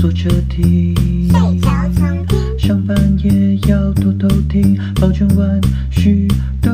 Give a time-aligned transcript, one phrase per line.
[0.00, 0.94] 坐车听，
[1.28, 6.26] 睡觉常听，上班也要偷偷听，保证万事
[6.62, 6.70] 都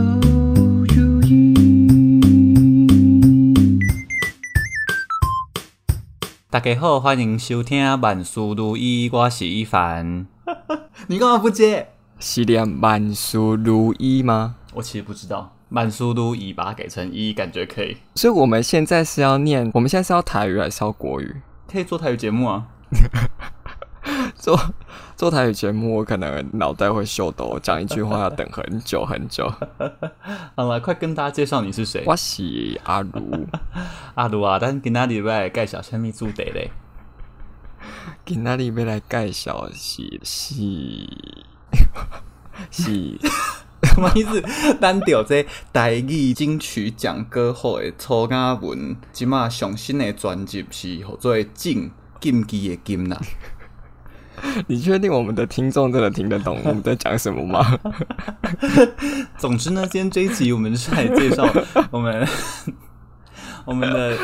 [0.95, 1.53] 如意。
[6.49, 10.29] 大家好，欢迎收听万事如意，我是一凡。
[11.09, 11.89] 你干嘛不接？
[12.21, 14.55] 是念万事如意吗？
[14.75, 15.53] 我其实不知道。
[15.71, 17.97] 万事如意把它改成一，感觉可以。
[18.15, 21.35] 所以我们现在是要念，我们现在是要台语还是要国语？
[21.67, 22.69] 可以做台语节目啊。
[24.37, 24.59] 做
[25.17, 29.53] 做台语节目，我可能脑袋会秀逗，讲一句话要等很久很久。
[30.55, 32.05] 好了，快跟大家介绍你是谁。
[32.07, 33.47] 我是阿如，
[34.15, 36.71] 阿如啊，但是今仔日要来介绍什么主题嘞？
[38.25, 40.55] 今仔日要来介绍是是
[42.71, 43.19] 是。
[43.83, 44.43] 什么意思？
[44.81, 53.19] 单调这台语金曲奖歌后的初雅文，即马上新的专辑是叫做《禁禁忌的禁》呐。
[54.67, 57.79] 你确定我们的听众真的听得懂我们在讲什么吗？
[59.39, 61.49] 总之呢，今天这一集我们就是来介绍
[61.91, 62.29] 我们
[63.65, 64.17] 我们的。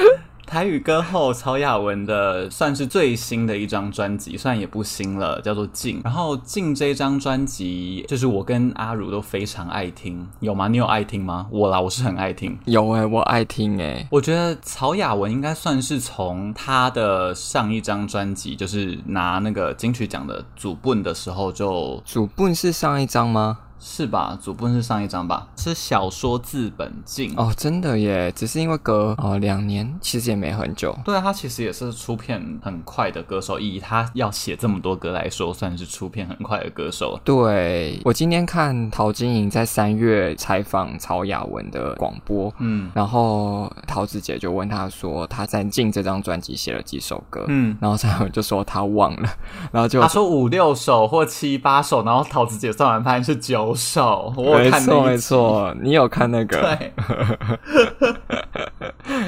[0.53, 5.98] 台语歌后曹雅文的算是最新的一张专辑，虽然也不新了，叫做《静》。
[6.05, 10.69] 然后《静》这张专辑，就是我跟阿如都非常爱听，有吗？
[10.69, 11.47] 你有爱听吗？
[11.50, 12.55] 我啦，我是很爱听。
[12.67, 14.08] 有诶、欸，我爱听诶、欸。
[14.11, 23.56] 我觉得曹雅文应该算是从他的上一张专辑，就是拿那个金曲奖的主 bun 的时候就主 bun 是上一张吗？
[23.85, 24.39] 是吧？
[24.41, 25.49] 主部是上一张吧？
[25.57, 28.31] 是小说字本静哦，真的耶！
[28.31, 30.97] 只是因为隔哦两年，其实也没很久。
[31.05, 37.19] 对啊，他其实也是出片很快的歌手，以他要写这么多歌来说，算是出片很快的歌手。
[37.25, 49.29] 对，我今天看陶晶莹在三月采访曹雅文的广播，嗯，然后桃子姐就问他说他在进这张专辑写了几首歌，嗯，然后曹雅文就说他忘了，
[49.73, 53.72] 然后就他说五六首或七八首，然后桃子姐算完发现是九。
[53.75, 56.59] 手，我没错没错，你有看那个？
[56.61, 56.93] 对，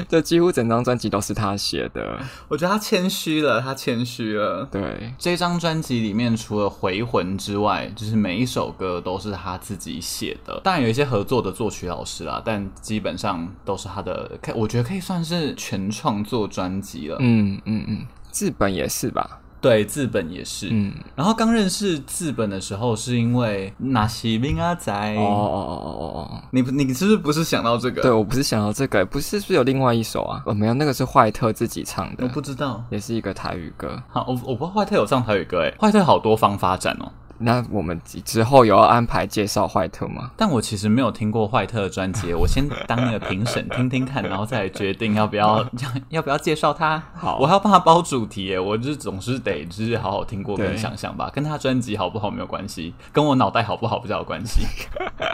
[0.09, 2.17] 这几乎整张专辑都是他写的。
[2.47, 4.67] 我觉得他谦虚了，他谦虚了。
[4.71, 10.59] 对，这张专辑里面除了回魂之外，就是每一首歌都是他自己写的。
[10.63, 14.31] 当然有一些合作的作曲老师啦，但基本上都是他的。
[14.55, 17.17] 我觉得可以算是全创作专辑了。
[17.19, 19.39] 嗯嗯嗯，字本也是吧？
[19.65, 20.69] 对，字本也是。
[20.69, 24.93] 嗯，然后刚认识字本的时候，是因为那西兵阿仔。
[25.15, 28.03] 哦哦哦哦哦，你你是不是不是想到这个？
[28.03, 30.43] 对，我不是想到这个，不是是有另外一首啊？
[30.45, 32.23] 哦，没有，那个是坏特自己唱的。
[32.23, 33.99] 我不知道，也是一个台语歌。
[34.07, 37.11] 好，我我不知道坏特有唱台语歌，哎，坏特好多方发展哦。
[37.37, 40.31] 那我们之后有要安排介绍坏特吗？
[40.37, 45.65] 但我其实没有听过坏特的专辑，我先当那个评审听听看，然后再来决定要不要
[46.09, 47.01] 要不要介绍他。
[47.13, 54.65] 好，我还要帮他包主题耶，我就是总是得就是好好听过跟想象吧，跟他专辑好不好没有关系，跟我脑袋好不好比较有关系。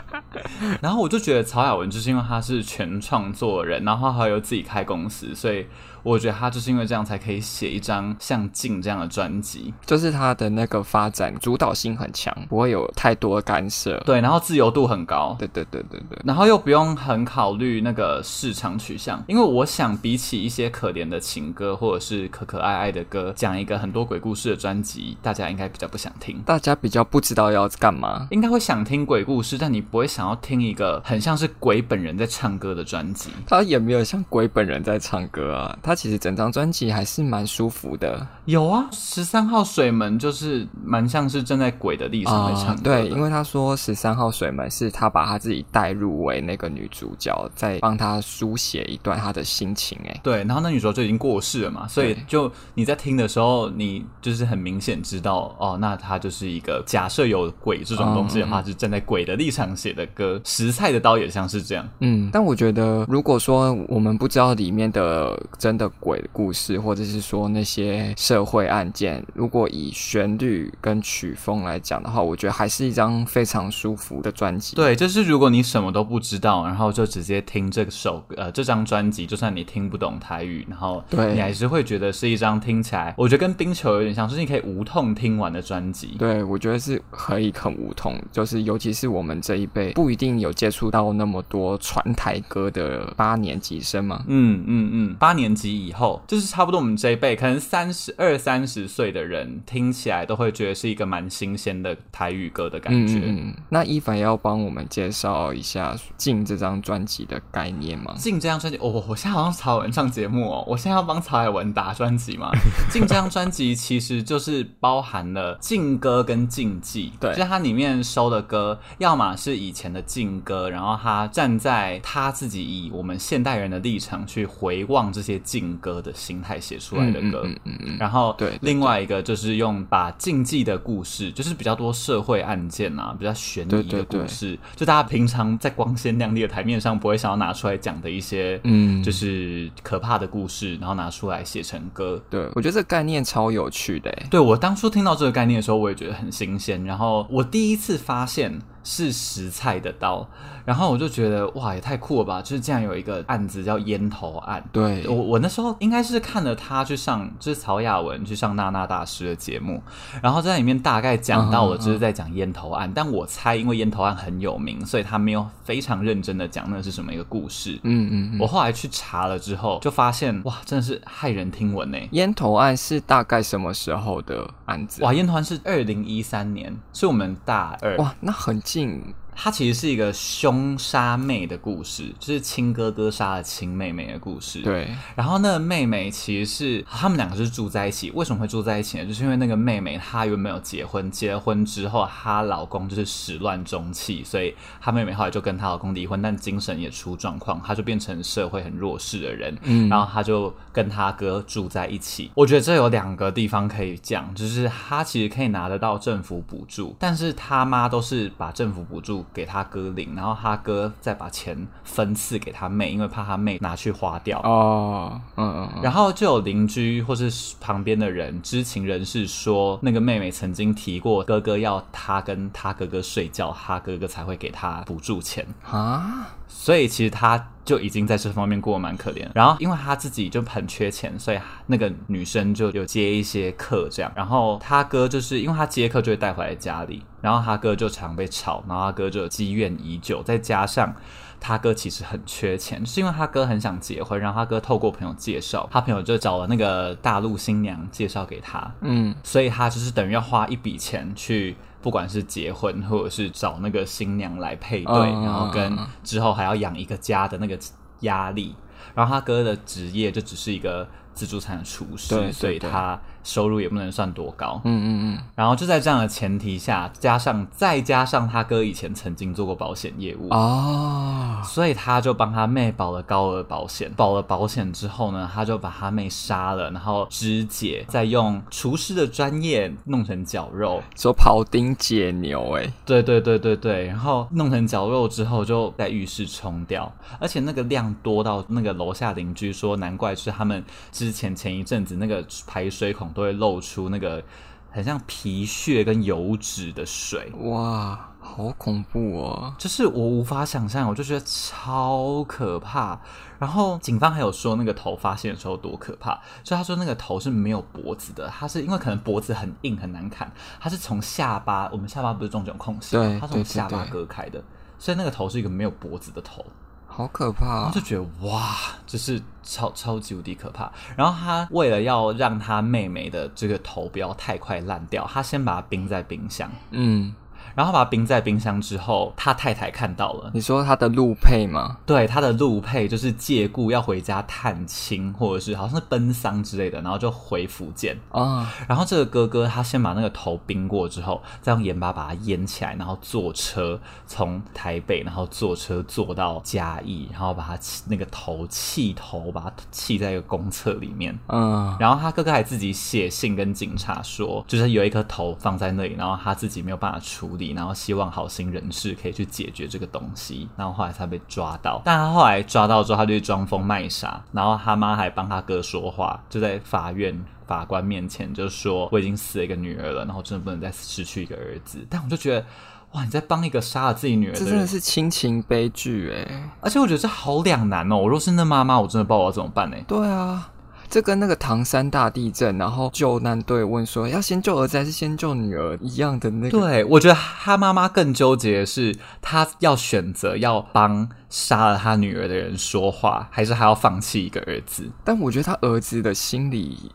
[0.81, 5.68] 然后我就觉得曹雅文就是因为他是全创作人，然后他还有自己开公司，所以。
[6.03, 35.91] 我觉得他就是因为这样才可以写一张像《静》这样的专辑，就是他的那个发展主导性很强，不会有太多的干涉，对，然后自由度很高，对对对对对，然后又不用很考虑那个市场取向，因为我想比起一些可怜的情歌或者是可可爱爱的歌，讲一个很多鬼故事的专辑，大家应该比较不想听，大家比较不知道要干嘛，应该会想听鬼故事，但你不会想要听一个很像是鬼本人在唱歌的专辑，他也没有像鬼本人在唱歌啊，他。
[35.91, 38.25] 他其实整张专辑还是蛮舒服的。
[38.46, 42.84] 有啊，十三号水门就是蛮像是站在鬼的立场来唱歌。
[42.84, 50.00] 对，因为他说十三号水门是他把他自己带入为那个女主角，在帮他书写一段他的心情。
[50.06, 60.40] 哎，对，然后那女主角就已经过世了嘛，所以就你在听的时候，你就是很明显知道哦，那他就是一个假设有鬼这种东西的话，嗯，是站在鬼的立场写的歌。
[60.46, 61.85] 食菜的刀也像是这样。
[62.00, 65.92] 嗯，但我觉得如果说我们不知道里面的真的。
[66.02, 74.75] 鬼故事，或者是说那些社会案件，如果以旋律跟曲风来讲的话，我觉得还是一张非常舒服的专辑。
[74.75, 86.16] 对，就是如果你什么都不知道，然后就直接听这首呃这张专辑，就算你听不懂台语，然后对你还是会觉得是一张听起来，我觉得跟冰球有点像，就是你可以无痛听完的专辑。
[86.18, 94.24] 对，我觉得是可以很无痛，就是尤其是我们这一辈不一定有接触到那么多传台歌的八年级生嘛。
[94.28, 103.15] 嗯嗯嗯，八年级以后，就是差不多我们这一辈，可能三十二三十岁的人听起来都会觉得是一个蛮新鲜的台语歌的感觉。
[103.15, 108.13] 嗯，嗯，那伊凡要帮我们介绍一下《静》这张专辑的概念吗？
[108.19, 112.50] 《静》这张专辑，哦，我现在好像曹雅文上节目哦，我现在要帮曹海文打专辑嘛？
[112.91, 142.22] 《静》这张专辑其实就是包含了禁歌跟禁忌，对，就它里面收的歌，要么是以前的禁歌，然后他站在他自己以我们现代人的立场去回望这些禁歌的心态写出来的歌，嗯嗯嗯，然后对，另外一个就是用把禁忌的故事，就是比较多社会案件啊，比较悬疑的故事，就大家平常在光鲜亮丽的台面上不会想要拿出来讲的一些，嗯，就是可怕的故事，然后拿出来写成歌。
[142.30, 144.12] 对，我觉得这个概念超有趣的。
[144.30, 146.84] 对，我当初听到这个概念的时候，我也觉得很新鲜。
[146.84, 148.60] 然后我第一次发现。
[148.83, 150.28] 是食菜的刀，
[150.66, 152.42] 然后我就觉得哇，也太酷了吧！
[152.42, 154.63] 就是竟然有一个案子叫烟头案。
[154.72, 159.81] 对，我我那时候应该是看了他去上，就是曹雅文去上娜娜大师的节目，
[160.24, 162.88] 然后在里面大概讲到了，就是在讲烟头案。
[162.88, 162.94] Uh uh.
[162.95, 167.80] 但我猜，因为烟头案很有名，所以他没有非常认真的讲那是什么一个故事。
[167.83, 168.39] 嗯嗯，嗯。
[168.39, 171.98] 我后来去查了之后，就发现哇，真的是骇人听闻呢。
[172.13, 175.04] 烟头案是大概什么时候的案子？
[175.04, 177.95] 哇，烟头案是二零一三年，是我们大二。
[177.98, 178.60] 哇，那很。
[178.71, 184.62] 进，它其实是一个凶杀妹的故事，就是亲哥哥杀了亲妹妹的故事。
[184.62, 189.06] 对，然后那个妹妹其实是他们两个是住在一起，为什么会住在一起呢？
[189.06, 199.57] 就是因为那个妹妹她原本没有结婚，结了婚之后她老公就是始乱终弃，所以她妹妹后来就跟她老公离婚，但精神也出状况，她就变成社会很弱势的人。
[199.63, 202.30] 嗯，然后她就跟她哥住在一起。
[202.36, 214.39] 我觉得这有两个地方可以讲，就是她其实可以拿得到政府补助，但是她妈都是把政府补助给他哥领，然后他哥再把钱分次给他妹，因为怕他妹拿去花掉。
[214.41, 215.81] 哦，嗯嗯。
[215.81, 226.27] 然后就有邻居或是旁边的人、知情人士说，那个妹妹曾经提过哥哥要他跟他哥哥睡觉，他哥哥才会给他补助钱啊。
[226.47, 229.28] 所以其实他就已经在这方面过得蛮可怜。
[229.34, 234.12] 然后因为他自己就很缺钱，所以那个女生就有接一些课这样。
[234.16, 240.22] 然后他哥就是因为他接课就会带回来家里，然后他哥就常被吵，然后他哥就积怨已久。
[240.24, 240.94] 再加上
[241.40, 248.72] 他哥其实很缺钱，是因为他哥很想结婚，然后他哥透过朋友介绍，他朋友就找了那个大陆新娘介绍给他。
[248.81, 251.56] 嗯，所以他就是等于要花一笔钱去。
[251.81, 257.57] 不管是结婚，或者是找那个新娘来配对，嗯，然后跟之后还要养一个家的那个
[258.01, 258.56] 压力，
[258.94, 263.00] 然后他哥的职业就只是一个自助餐的厨师，对对对，所以他。
[263.23, 273.91] 收入也不能算多高，嗯嗯嗯，然后就在这样的前提下，加上再加上他哥以前曾经做过保险业务哦，所以他就帮他妹保了高额保险。
[273.95, 293.11] 保了保险之后呢，他就把他妹杀了，然后肢解，再用厨师的专业弄成绞肉，说庖丁解牛，哎，对对对对对，然后弄成绞肉之后，就在浴室冲掉，而且那个量多到那个楼下邻居说，难怪是他们之前前一阵子那个排水孔。
[293.12, 294.24] 都会露出那个
[294.69, 299.54] 很像皮屑跟油脂的水，哇，好恐怖哦！
[299.58, 303.00] 就是我无法想象，我就觉得超可怕。
[303.38, 314.42] 然后警方还有说，那个头发现的时候多可怕，就他说那个头是没有脖子的，他是因为可能脖子很硬很难砍，他是从下巴，我们下巴不是中间有空隙，对，他从下巴割开的，
[314.78, 316.46] 所以那个头是一个没有脖子的头。
[316.92, 317.66] 好可怕啊！
[317.70, 318.56] 我就觉得哇，
[318.86, 320.72] 就是超超级无敌可怕。
[320.96, 326.52] 然后他为了要让他妹妹的这个头不要太快烂掉，他先把它冰在冰箱。
[326.71, 327.16] 嗯。
[327.56, 330.31] 然后把它冰在冰箱之后，他太太看到了。
[330.34, 331.78] 你说他的陆配吗？
[331.86, 338.22] 对，他的陆配就是借故要回家探亲，或者是好像是奔丧之类的，然后就回福建啊。
[338.22, 338.48] 哦。
[338.68, 351.18] 然后这个哥哥他先把那个头冰过之后，再用盐巴把它腌起来，然后坐车从台北，然后坐车坐到嘉义，然后把它那个头气头把它气在一个公厕里面。
[351.28, 351.76] 嗯。
[351.80, 357.42] 然后他哥哥还自己写信跟警察说，就是有一颗头放在那里，然后他自己没有办法处理。
[357.54, 361.81] 然后希望好心人士可以去解决这个东西，然后后来他被抓到。
[361.86, 372.46] 但他后来抓到之后，他就装疯卖傻，然后他妈还帮他哥说话，就在法院法官面前就说：“我已经死了一个女儿了，然后真的不能再失去一个儿子。”但我就觉得，
[372.94, 376.52] 哇，你在帮一个杀了自己女儿的人，这真的是亲情悲剧哎！
[376.62, 377.98] 而且我觉得这好两难哦。
[377.98, 379.78] 我若是那妈妈，我真的不知道我要怎么办呢？
[379.88, 380.51] 对啊。
[380.92, 386.60] 这跟那个唐山大地震，然后救难队问说要先救儿子还是先救女儿一样的那个。
[386.60, 394.92] 对，我觉得他妈妈更纠结的是，他要选择要帮杀了他女儿的人说话，还是还要放弃一个儿子？
[395.06, 396.92] 但我觉得他儿子的心理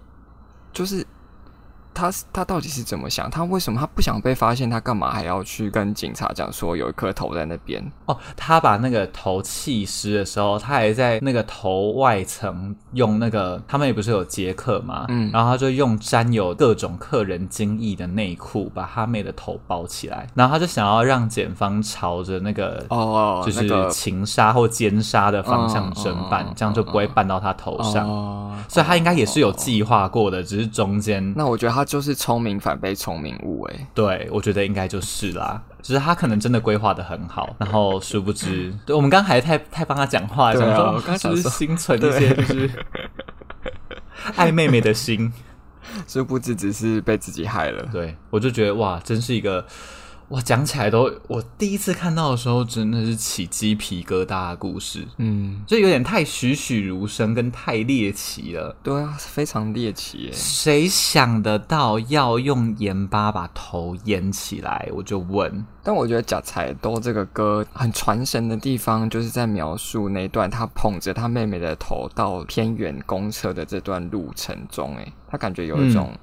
[0.72, 1.06] 就是。
[1.96, 3.30] 他他到底是怎么想？
[3.30, 4.68] 他为什么他不想被发现？
[4.68, 7.82] 他干嘛还要去跟警察讲说有一颗头在那边？
[8.04, 28.06] 哦，他把那个头弃尸的时候，他还在那个头外层用那个他们也不是有杰克嘛，嗯，然后他就用沾有各种客人精液的内裤把他妹的头包起来，然后他就想要让检方朝着那个哦，就是情杀或奸杀的方向侦办，哦，这样就不会办到他头上。
[28.06, 31.32] 哦，所以他应该也是有计划过的，只是中间。
[31.34, 31.85] 那我觉得他。
[31.86, 42.70] 就是聪明反被聪明误哎，对，我觉得应该就是啦，只是他可能真的规划的很好，然后殊不知，对，我们刚刚还太太帮他讲话，对啊，我刚才是心存一些就是
[44.34, 45.32] 爱妹妹的心，
[46.06, 49.64] 殊不知只是被自己害了，对，我就觉得哇，真是一个。
[50.30, 58.74] 哇，讲起来都，我第一次看到的时候真的是起鸡皮疙瘩的故事，嗯，就有点太栩栩如生跟太猎奇了。
[58.82, 60.30] 对啊，非常猎奇耶。
[60.32, 64.88] 谁想得到要用盐巴把头腌起来？
[64.92, 65.64] 我就问。
[65.84, 76.10] 但我觉得《呷菜刀》这个歌很传神的地方，就是在描述那段他捧着他妹妹的头到偏远公车的这段路程中，诶，他感觉有一种。
[76.12, 76.18] 嗯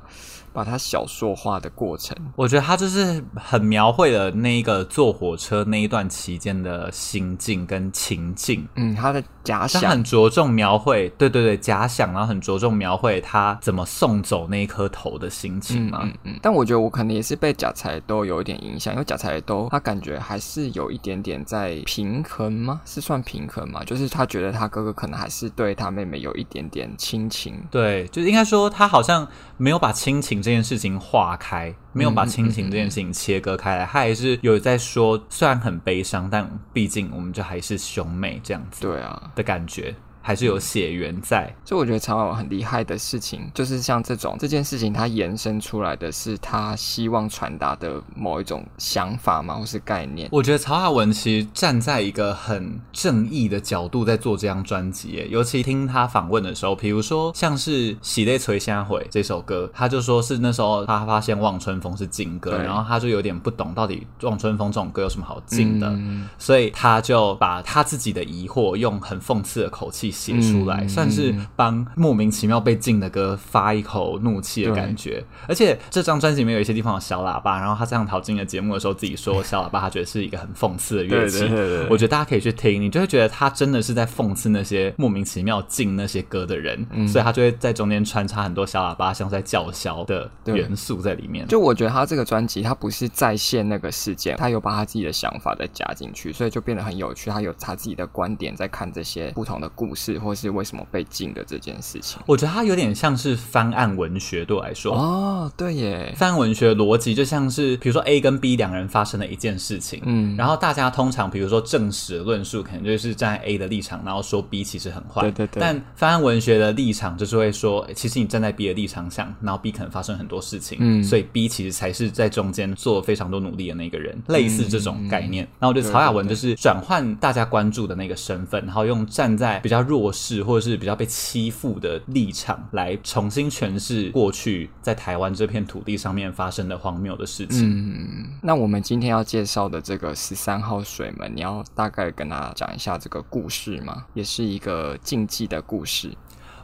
[0.54, 8.68] 把它小说化的过程，我觉得他就是很描绘了那个坐火车那一段期间的心境跟情境。
[8.76, 16.02] 嗯，他的假想，他很着重描绘，对对对，假想，然后很着重描绘他怎么送走那一颗头的心情嘛。
[16.04, 16.40] 嗯嗯，嗯。
[16.42, 22.80] 但我觉得我可能也是被贾才都有一点影响，因为贾才都他感觉还是有一点点在平衡吗？
[22.86, 23.84] 是算平衡吗？
[23.84, 27.56] 就是他觉得他哥哥可能还是对他妹妹有一点点亲情。
[27.72, 30.43] 对，就是应该说他好像没有把亲情。
[30.44, 39.96] 这件事情化开，没有把亲情这件事情切割开来，他还是有在说，虽然很悲伤，但毕竟我们就还是兄妹这样子，对啊的感觉。
[40.26, 50.30] 还是有血缘在，所以我觉得曹雅文很厉害的事情，就是像这种这件事情，它延伸出来的是他希望传达的某一种想法嘛，或是概念。
[50.32, 70.13] 我觉得曹雅文其实站在一个很正义的角度在做这张专辑，尤其听他访问的时候，比如说像是《喜泪垂下回》这首歌，他就说是那时候他发现《望春风》是禁歌，然后他就有点不懂到底《望春风》这种歌有什么好禁的，嗯，所以他就把他自己的疑惑用很讽刺的口气。
[70.14, 75.24] 写出来，算是帮莫名其妙被禁的歌发一口怒气的感觉。
[75.48, 81.40] 而且这张专辑里面有一些地方有小喇叭，然后他上陶晶莹的节目的时候自己说小喇叭，他觉得是一个很讽刺的乐器。
[81.40, 91.48] 对对对对，我觉得大家可以去听，你就会觉得他真的是在讽刺那些莫名其妙禁那些歌的人，嗯，所以他就会在中间穿插很多小喇叭，像在叫嚣的元素在里面。
[91.48, 97.30] 就我觉得他这个专辑，他不是再现那个事件，他有把他自己的想法再加进去，所以就变得很有趣。
[97.30, 100.03] 他有他自己的观点在看这些不同的故事。
[100.04, 104.94] 是，或是为什么被禁的这件事情，我觉得它有点像是翻案文学，对我来说。
[104.94, 115.62] 哦，对耶，翻案文学逻辑就像是，比如说 A 跟 B 两个人发生了一件事情，嗯，然后大家通常比如说正史论述，可能就是站在 A 的立场，然后说 B 其实很坏，对对对。
[115.62, 125.46] 但翻案文学的立场就是会说，其实你站在 B 的立场想，然后 B 可能发生很多事情，嗯，所以 B 其实才是在中间做非常多努力的那个人，类似这种概念。
[125.46, 137.70] 嗯，然后我觉得曹雅文就是转换大家关注的那个身份，然后用站在比较弱势或者是比较被欺负的立场来重新诠释过去在台湾这片土地上面发生的荒谬的事情。
[137.70, 144.06] 嗯，那我们今天要介绍的这个十三号水门，你要大概跟大家讲一下这个故事吗？
[144.16, 146.12] 也是一个禁忌的故事。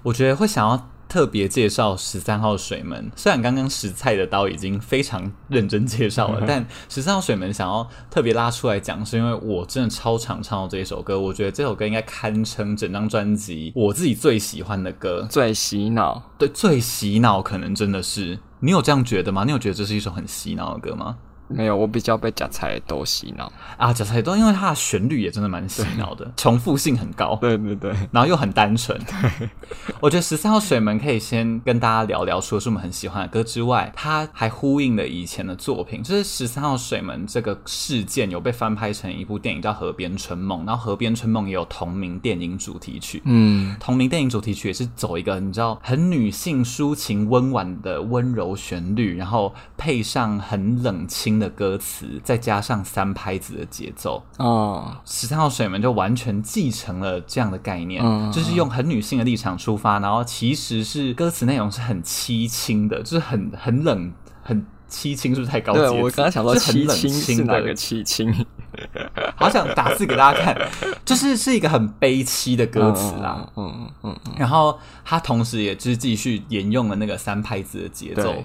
[0.01, 0.89] 我觉得会想要。
[1.10, 19.44] 特别介绍十三号水门，虽然刚刚食菜的刀已经非常认真介绍了，但十三号水门想要特别拉出来讲，是因为我真的超常唱到这一首歌，我觉得这首歌应该堪称整张专辑我自己最喜欢的歌，最洗脑，对，最洗脑，可能真的是，你有这样觉得吗？
[19.44, 21.18] 你有觉得这是一首很洗脑的歌吗？
[21.50, 23.91] 没有，我比较被假菜刀洗脑啊！
[23.91, 28.96] 假菜刀，因为它的旋律也真的蛮洗脑的，重复性很高，对对对，然后又很单纯。
[29.00, 29.50] 对，
[30.00, 36.03] 我觉得十三号水门可以先跟大家聊聊，除了是我们很喜欢的歌之外，它还呼应了以前的作品。
[36.03, 51.38] 就是十三号水门这个事件有被翻拍成一部电影叫《河边春梦》，然后《河边春梦》也有同名电影主题曲，嗯，同名电影主题曲也是走一个你知道很女性抒情温婉的温柔旋律，然后配上很冷清。
[51.39, 54.22] 的歌词，再加上三拍子的节奏。
[54.38, 64.12] 哦，十三号水门就完全继承了这样的概念，嗯，就是用很女性的立场出发，然后其实是歌词内容是很凄清的，就是很很冷，
[64.43, 65.79] 很凄清，是不是太高级？
[65.79, 68.34] 对，我刚刚想说凄清是哪个凄清？
[69.36, 70.55] 好想打字给大家看，
[71.03, 73.50] 就是是一个很悲凄的歌词啦。
[73.55, 74.34] 嗯嗯嗯，嗯，嗯。
[74.38, 78.36] 然后他同时也就是继续沿用了那个三拍子的节奏。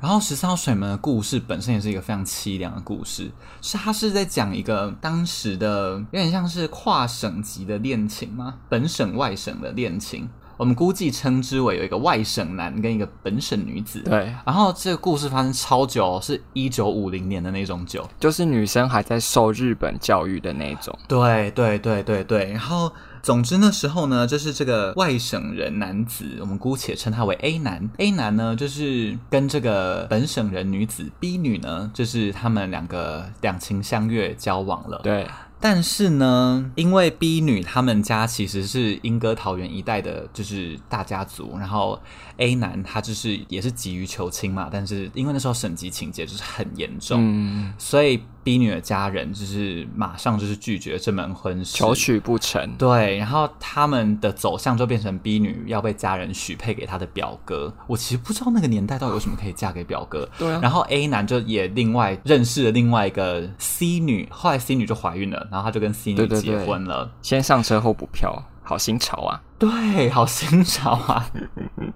[0.00, 3.30] 然后十三号水门的故事本身也是一个非常凄凉的故事，
[3.60, 8.54] 是他是在讲一个当时的有点像是跨省级的恋情吗？
[8.68, 10.28] 本省外省的恋情。
[10.56, 14.00] 我们估计称之为有一个外省男跟一个本省女子。
[14.00, 20.94] 对，然后这个故事发生超久，是一九五零年的那种久，就是女生还在受日本教育的那种。
[21.08, 22.52] 对对对对对。
[22.52, 22.92] 然后
[23.22, 27.90] 总之那时候呢，就是这个外省人男子，我们姑且称他为 A 男。
[27.98, 35.00] A 男呢，就是跟这个本省人女子 B 女呢，就是他们两个两情相悦交往了。
[35.02, 35.26] 对。
[35.62, 42.00] 但是呢，因为 B 女他们家其实是莺歌桃园一带的，就是大家族，然后
[42.38, 52.74] A 男他就是也是急于求亲嘛，但是因为那时候省级情节就是很严重，嗯，所以 B 女的家人就是马上就是拒绝这门婚事，求娶不成。
[52.78, 57.72] 对，然后他们的走向就变成 B 女要被家人许配给他的表哥。
[57.86, 60.28] 我其实不知道那个年代到底有什么可以嫁给表哥。
[60.38, 60.60] 对啊。
[60.62, 65.46] 然后 A 男就也另外认识了另外一个 C 女，后来 C 女就怀孕了。
[65.50, 67.04] 然后他就跟 C 女结婚了。
[67.04, 69.42] 对对对，先上车后补票，好新潮啊！
[69.58, 71.26] 对，好新潮啊！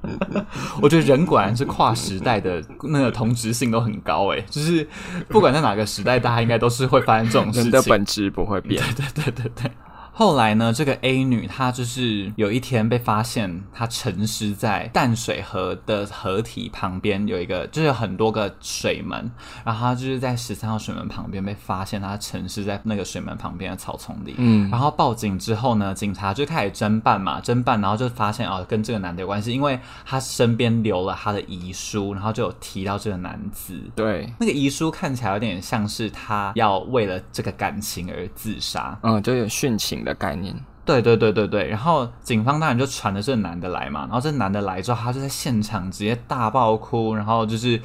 [0.82, 4.84] 我觉得人果然是跨时代的那个同质性都很高诶，就是
[5.28, 7.70] 不管在哪个时代，大家应该都是会发生这种事情。
[7.70, 8.82] 人的本质不会变。
[8.96, 9.70] 对对对对对。
[10.16, 19.28] 后来呢，这个 A 女她就是有一天被发现，她沉尸在淡水河的河体旁边，有一个就是有很多个水门，
[19.64, 24.36] 然后她就是在十三号水门旁边被发现，她沉尸在那个水门旁边的草丛里。
[24.38, 33.76] 嗯，然后报警之后呢，警察就开始侦办嘛，侦办，然后就发现哦，跟这个男的有关系，因为他身边留了他的遗书，然后就有提到这个男子。
[33.96, 47.80] 对，那个遗书看起来有点像是他要为了这个感情而自杀，嗯，就有殉情的概念，对对对对对，然后警方当然就传了这个男的来嘛，然后这男的来之后，他就在现场直接大爆哭，然后就是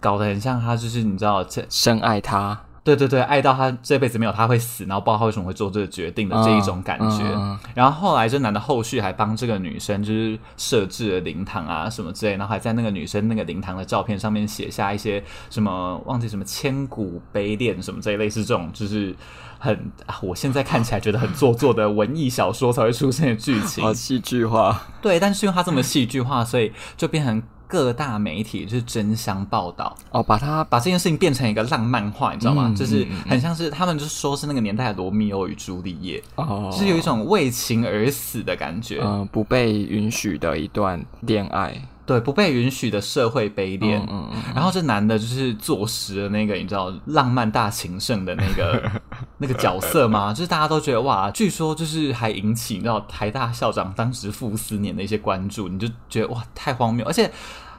[0.00, 7.22] 搞得很像他就是你知道这深爱他，对对对，爱到他这辈子没有他会死，然后不知道他为什么会做这个决定的这一种感觉。
[7.22, 19.14] 嗯嗯嗯、然后后来这男的后续还帮这个女生就是设置了灵堂啊什么之类，然后还在那个女生那个灵堂的照片上面写下一些什么忘记什么千古悲恋什么这一类似这种就是。
[19.60, 24.82] 很，啊我现在看起来觉得很做作的文艺小说才会出现的剧情，好 戏剧化。
[25.00, 32.64] 对，但是因为它这么戏剧化，所以就变成各大媒体就是争相报道哦，把它把这件事情变成一个浪漫化，你知道吗？
[32.66, 41.80] 嗯、就是很像是他们就说是那个年代的罗密欧与朱丽叶，哦，就是有一种为情而死的感觉，嗯、呃，不被允许的一段恋爱。
[42.10, 48.90] 对，不被允许的社会卑劣，嗯嗯嗯，然后这男的就是坐实了那个你知道浪漫大情圣的那个
[49.38, 50.34] 那个角色吗？
[50.34, 57.30] 就是大家都觉得哇，据说就是还引起你知道台大校长当时傅斯年的一些关注，你就觉得哇太荒谬，而且。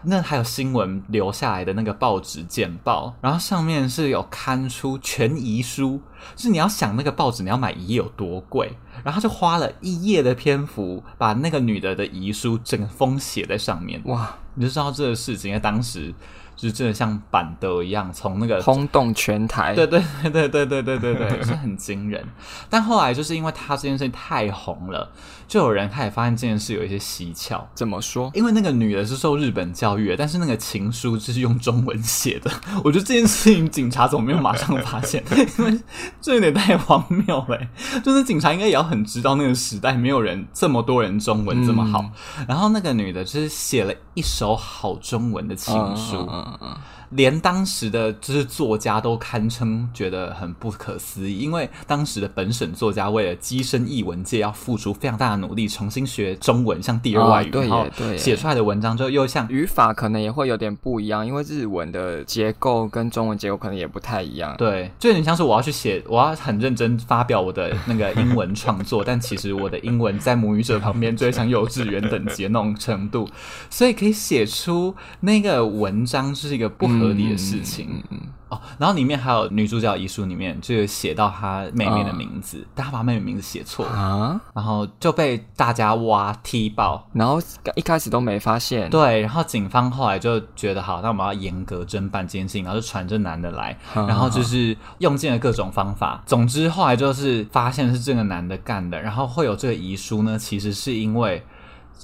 [0.03, 6.01] 那还有新闻留下来的那个报纸简报，然后上面是有刊出全遗书，
[6.35, 8.71] 就是你要想那个报纸你要买一页有多贵，
[9.03, 16.13] 然后他就花了一页的篇幅把那个女的的遗书整个封写在上面，哇，你就知道这个事情在当时。
[16.53, 22.23] 就是真的像板德一样，从那个轰动全台，对对对对对对对对对，是很惊人。
[22.69, 25.11] 但后来就是因为他这件事情太红了，
[25.51, 27.67] 就有人开始发现这件事有一些蹊跷。
[27.75, 28.31] 怎么说？
[28.33, 32.49] 因为那个女的是受日本教育的，但是那个情书就是用中文写的。
[32.85, 35.21] 我觉得这件事情警察怎么没有马上发现？
[35.59, 35.77] 因为
[36.21, 37.59] 这有点太荒谬了。
[38.01, 41.99] 就是警察应该也要很知道那个时代没有人这么多人中文这么好。
[42.39, 46.15] 嗯、然后那个女的就是写了一手好中文的情书。
[46.15, 46.77] 嗯嗯嗯，
[47.11, 64.55] 连当时的就是作家都堪称觉得很不可思议，因为当时的本省作家为了跻身译文界，要付出非常大的努力，重新学中文，像第二外语，哦、对然后写出来的文章就又像语法可能也会有点不一样，因为日文的结构跟中文结构可能也不太一样。
[64.57, 73.29] 对，就有点像是我要去写，我要很认真发表我的那个英文创作， 但其实我的英文在母语者旁边就会像幼稚园等级的那种程度，
[73.69, 76.21] 所以可以写出那个文章。
[76.33, 87.41] 是一个不合理的事情，嗯嗯嗯、哦，然后里面还有女主角遗书里面就有写到她妹妹的名字，嗯、但她把妹妹名字写错啊，然后就被大家挖踢爆，然后
[87.75, 88.89] 一开始都没发现。
[88.89, 96.23] 对，然后警方后来就觉得好，那我们要严格侦办这件事情，然后就传这男的来，嗯、然后就是用尽了各种方法。
[96.25, 101.43] 总之后来就是发现是这个男的干的，然后会有这个遗书呢，其实是因为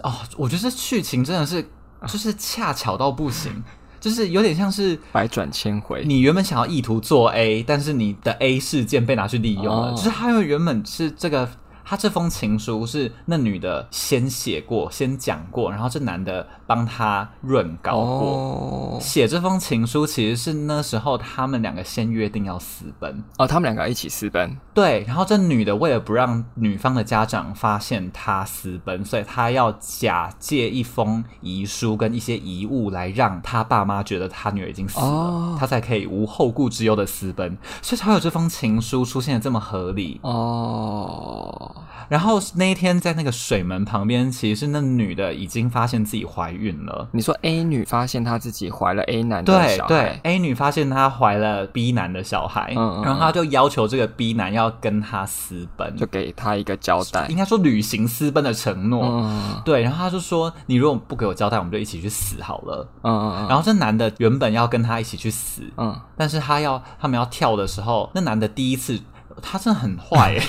[0.04, 1.62] 哦，我觉得这剧情真的是
[2.08, 3.64] 就是恰巧到不行。
[4.00, 9.90] 就是有点像是百转千回，你原本想要意图做 A，但是你的 A 事件被拿去利用了。
[9.90, 9.98] Oh.
[9.98, 11.48] 就是他因为原本是这个。
[11.90, 19.00] 他这封情书是那女的先写过、先讲过，然后这男的帮他润稿过。
[19.02, 19.32] 写、oh.
[19.32, 24.56] 这封情书其实是那时候他们两个先约定要私奔哦，oh, 他们两个一起私奔。
[24.74, 35.60] 对，然后这女的为了不让女方的家长发现她私奔，所以她要假借一封遗书跟一些遗物来让她爸妈觉得她女儿已经死了，oh.
[35.60, 41.72] 他才可以无后顾之忧的私奔，所以才有这封情书出现的这么合理哦。
[41.76, 41.84] Oh.
[42.10, 47.08] 然后那一天在那个水门旁边，其实是那女的已经发现自己怀孕了。
[47.12, 59.06] 你说 A 女发现她自己怀了 A 男的小孩，对对，A 女发现她怀了 B 男的小孩，嗯嗯，然后她就要求这个 B 男要跟她私奔，就给她一个交代，应该说履行私奔的承诺。
[59.06, 63.48] 嗯，对，然后她就说：“你如果不给我交代，我们就一起去死好了。”嗯嗯嗯。
[63.48, 69.00] 然后这男的原本要跟她一起去死，嗯，但是他要他们要跳的时候，那男的第一次。
[69.42, 70.42] 他真的很坏耶，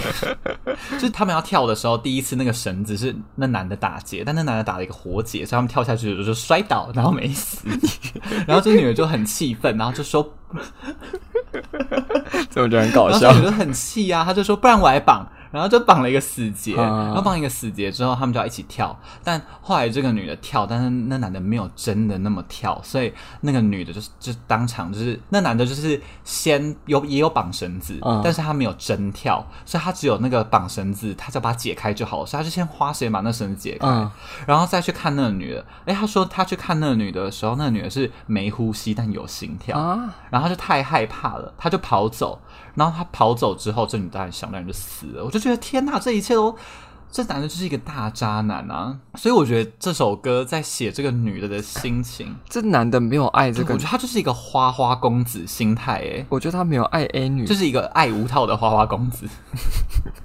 [0.93, 7.67] 就是他们要跳的时候，第一次那个绳子是那男的打结，但那男的打了一个活结，所以他们跳下去的时候就摔倒，然后没死。
[8.47, 10.35] 然后这女的就很气愤，然后就说
[12.51, 18.99] ：“这我觉得很搞笑。”然后这女的很气啊，他就说：“不然我来绑。”然后就绑了一个死结，然后绑一个死结之后，他们就要一起跳。
[19.25, 32.27] 但后来这个女的跳，但是那男的没有真的那么跳，所以那个女的就是就当场就是那男的就是先有也有绑绳子，嗯、但是他没有真跳，所以他只有那个绑绳子，他只要把它解开就好了。
[32.27, 34.11] 所以他就先花时间把那绳子解开，嗯、
[34.47, 35.65] 然后再去看那个女的。
[35.87, 42.41] 哎，他说他去看那个女的的时候，那个女的是没呼吸但有心跳，啊、然后他就太害怕了，他就跑走。
[42.79, 45.25] 然后他跑走之后，这女的想当然就死了。
[45.25, 46.57] 我就觉得天呐，这一切都，
[47.11, 48.99] 这男的就是一个大渣男啊！
[49.17, 52.37] 所以我觉得这首歌在写这个女的的心情。
[52.49, 55.99] 这男的没有爱这个，我觉得他就是一个花花公子心态。
[55.99, 59.27] 诶，我觉得他没有爱 A 女，就是一个爱无套的花花公子。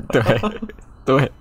[0.10, 0.22] 对
[1.04, 1.32] 对。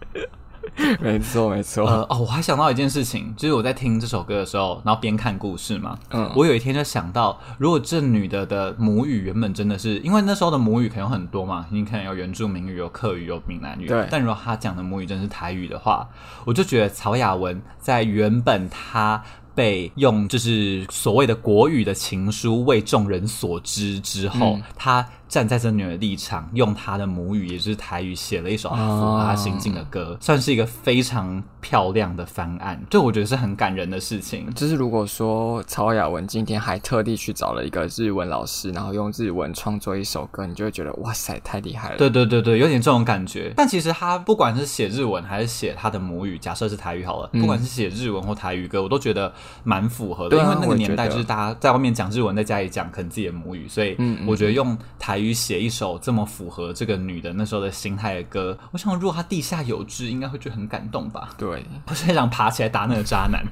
[1.01, 1.87] 没错，没错。
[1.87, 5.99] 呃，哦，我还想到一件事情，就是我在听这首歌的时候，然后边看故事嘛。
[6.11, 13.87] 嗯，我有一天就想到，如果这女的的母语原本真的是，因为那时候的母语可能有很多嘛，你可能有原住民语、有客语、有闽南语。
[13.87, 14.07] 对。
[14.11, 16.09] 但如果她讲的母语真是台语的话，
[16.45, 19.23] 我就觉得曹雅文在原本她
[19.55, 25.07] 被用就是所谓的国语的情书为众人所知之后，她、嗯。
[25.33, 32.79] 站在这女的立场，用她的母语，也就是台语，写了一首符合她心境的歌，算是一个非常漂亮的方案。
[32.91, 34.53] 这我觉得是很感人的事情。
[34.53, 41.97] 就是如果说曹雅文今天还特地去找了一个日文老师，然后用日文创作一首歌，你就会觉得哇塞，太厉害了。
[41.97, 43.55] 对对对对，有点这种感觉。
[43.57, 49.33] 但其实他不管是写日文还是写他的母语，假设是台语好了，不管是写日文或台语歌，我都觉得
[49.65, 50.37] 蛮符合的。
[50.37, 55.22] 因为那个年代就是大家在外面讲日文，在家里讲可能自己的母语，所以我觉得用台。
[55.23, 61.31] 于写一首这么符合这个女的那时候的心态的歌，我想如果她地下有知，应该会觉得很感动吧？
[61.39, 63.45] 对，我现在想爬起来打那个渣男。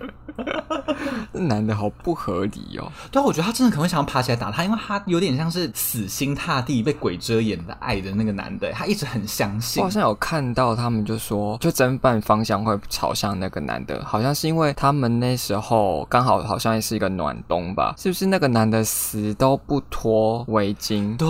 [1.32, 2.90] 那 男的好不合理哦。
[3.10, 9.82] 对啊，我觉得他真的可能会想要爬起来打他，因为他有点像是死心塌地被鬼遮眼的爱的那个男的，他一直很相信。
[9.82, 17.94] 我好像有看到他们就说，就侦办方向会朝向那个男的，好像是因为他们那时候刚好好像也是一个暖冬吧？
[17.98, 21.16] 是不是那个男的死都不脱围巾？
[21.16, 21.28] 对。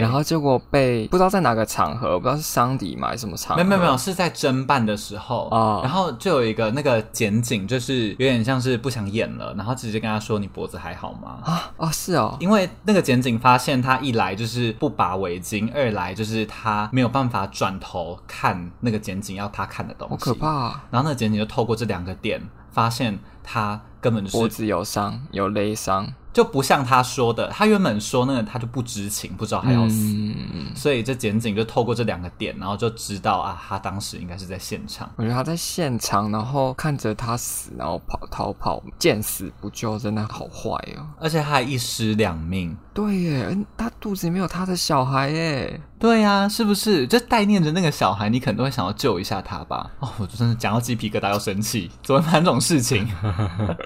[0.00, 3.62] 然后结果被不知道在哪个场合，不知道是桑迪嘛还是什么场合？
[3.62, 5.58] 没有没有没有，是在侦办的时候啊。
[5.60, 20.84] 哦、然后就有一个那个检警，就是有点像是不想演了，然后直接跟他说：“你脖子还好吗？”啊啊、哦，是哦，因为那个检警发现他一来就是不拔围巾，二来就是他没有办法转头看那个检警要他看的东西，好可怕、啊。
[20.90, 22.40] 然后那个检警就透过这两个点
[22.70, 26.12] 发现他根本就是脖子有伤，有勒伤。
[26.32, 35.10] 就不像他说的，他原本说那个他就不知情，不知道他要死，嗯、所以这检警就透过这两个点，然后就知道啊，他当时应该是在现场。
[35.16, 41.06] 我觉得他在现场，然后看着他死，然后跑逃跑，见死不救，真的好坏哦！
[41.18, 42.76] 而且他还一尸两命。
[42.92, 45.80] 对耶，他肚子里面有他的小孩耶。
[45.98, 47.06] 对呀、啊，是不是？
[47.06, 49.90] 就代念着那个小孩，你可能都会想要救一下他吧？
[50.00, 53.08] 哦，我真的讲到鸡皮疙瘩要生气，怎么办这种事情？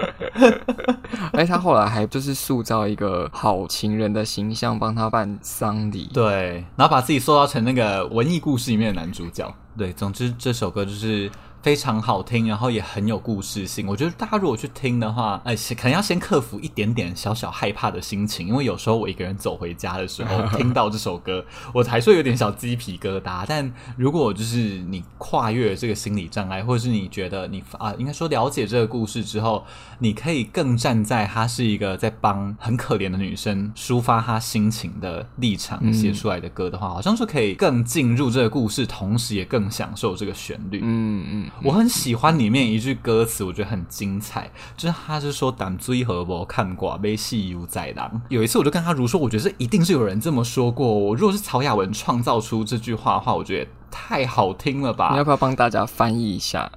[1.32, 9.54] 哎，他后来还就是塑造一个好情人的形象，帮他办丧礼，对，然后把自己塑造成那个文艺故事里面的男主角。
[9.78, 11.30] 对，总之这首歌就是。
[11.64, 13.86] 非常好听，然后也很有故事性。
[13.86, 23.46] 我觉得大家如果去听的话，哎，可能要先克服一点点小小害怕的心情，因为有时候我一个人走回家的时候， 听到这首歌，我还是有点小鸡皮疙瘩。
[23.48, 24.58] 但如果就是
[24.90, 29.64] 你跨越这个心理障碍，或者是你觉得你啊，应该说了解这个故事之后，
[30.00, 40.80] 你可以更站在她是一个在帮很可怜的女生抒发她心情的立场写出来的歌的话，好像是可以更进入这个故事，同时也更享受这个旋律。
[40.82, 41.50] 嗯嗯。
[41.62, 48.20] 我很喜欢里面一句歌词，我觉得很精彩，就是他是说“胆追和我看过被戏如在狼”。
[48.28, 50.86] 有一次我就跟他如说，我觉得这一定是有人这么说过。
[50.86, 55.10] 我如果是曹雅文创造出这句话的话，我觉得太好听了吧？
[55.12, 56.70] 你要不要帮大家翻译一下？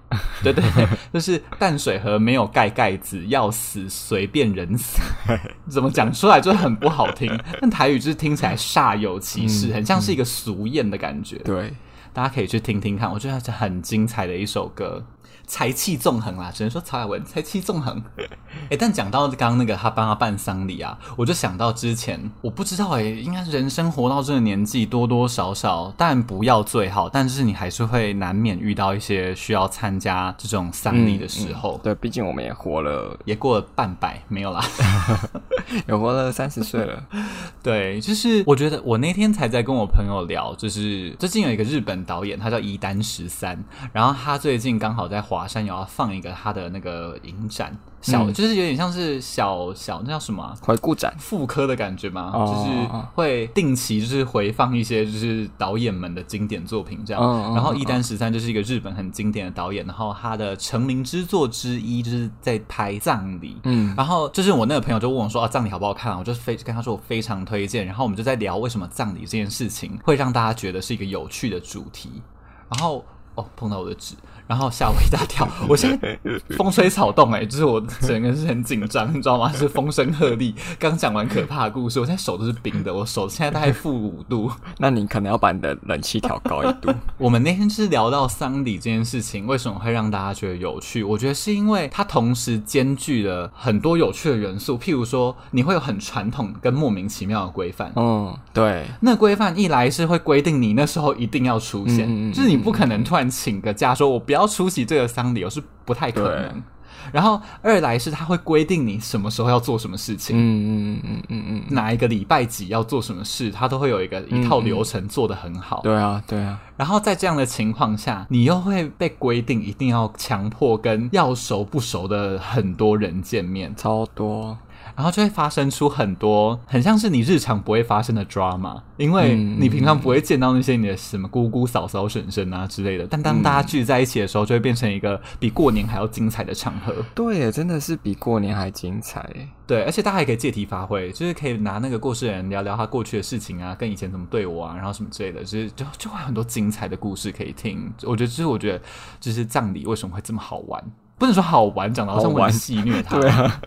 [0.43, 0.63] 对对，
[1.11, 5.01] 就是淡水河没有盖盖子，要死随便人死。
[5.67, 7.35] 怎么讲出来就很不好听？
[7.59, 11.37] 但台语就是听起来煞有其事，嗯、很像是一个俗谚的感觉。
[11.39, 11.73] 对。
[12.17, 15.05] 大家可以去听听看，我觉得是很精彩的一首歌，
[15.47, 18.03] 才气纵横啦，只能说曹雅文才气纵横。
[18.17, 18.27] 哎、
[18.71, 31.77] 欸，但讲到刚刚那个他帮他办丧礼啊，我就想到之前，我不知道哎、欸，应该人生活到这个年纪，多多少少，但不要最好，但是你还是会难免遇到一些需要参加这种丧礼的时候。
[31.77, 34.61] 嗯嗯、对，毕竟我们也活了，也过了半百，没有啦。
[35.87, 37.03] 也活了三十岁了，
[37.61, 47.77] 对，就是我觉得我那天才在跟我朋友聊，就是最近有一个日本导演，他叫伊丹十三，然后他最近刚好在华山有要放一个他的那个影展。
[47.99, 57.21] 小、嗯、就是有点像是小小那叫什么、啊、回顾展复刻的感觉嘛，哦、就是会定期就是回放一些就是导演们的经典作品这样。
[57.21, 63.57] 哦、然后一丹十三就是一个日本很经典的导演，然后他的成名之作之一就是在拍葬礼。
[63.63, 66.19] 嗯，然后就是我那个朋友就问我说啊，葬礼好不好看啊？
[66.19, 67.83] 我就非跟他说我非常推荐。
[67.83, 72.21] 然后我们就在聊为什么葬礼这件事情会让大家觉得是一个有趣的主题。
[72.69, 73.03] 然后
[73.37, 74.15] 哦，碰到我的纸。
[74.47, 76.17] 然后吓我一大跳，我现在
[76.55, 79.51] 风吹草动哎、欸，就是我整个是很紧张，你知道吗？
[79.51, 80.53] 是风声鹤唳。
[80.79, 84.49] 刚讲完可怕的故事，我现在手都是冰的，我手现在大概负五度。
[84.79, 86.93] 那你可能要把你的冷气调高一度。
[87.19, 91.03] 我们那天是聊到丧礼这件事情，为什么会让大家觉得有趣？
[91.03, 97.91] 我觉得是因为它同时兼具了很多有趣的元素，譬如说你会有很传统跟莫名其妙的规范。
[97.97, 98.85] 嗯，对。
[99.01, 104.47] 那规范一来是会规定你那时候一定要出现，嗯、就是你不可能突然请个假说我不要。
[104.47, 106.63] 出席这个丧礼，我是不太可能。
[107.11, 115.81] 然后二来是他会规定你什么时候要做什么事情，嗯嗯嗯嗯嗯，哪一个礼拜几要做什么事，他都会有一个一套流程做得很好。
[115.83, 116.59] 对啊，对啊。
[116.75, 124.57] 然后在这样的情况下，你又会被规定一定要强迫跟要熟不熟的很多人见面，超多。
[124.97, 133.05] 然后就会发生出很多很像是你日常不会发生的 drama，因为你平常不会见到那些你的什么姑姑、嫂嫂、婶婶啊之类的。
[133.05, 136.91] 但当大家聚在一起的时候，就会变成一个比过年还要精彩的场合。
[137.13, 139.23] 对，真的是比过年还精彩。
[139.67, 147.93] 对，而且大家还可以借题发挥，就是可以拿那个过世人聊聊他过去的事情啊，跟以前怎么对我啊，然后什么之类的，就是就就会很多精彩的故事可以听。
[148.01, 148.81] 我觉得，就是我觉得，
[149.19, 150.83] 就是葬礼为什么会这么好玩？
[151.19, 153.15] 不能说好玩，讲的好像我很戏虐他。
[153.21, 153.61] 对啊。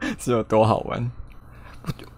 [0.18, 1.10] 是有多好玩？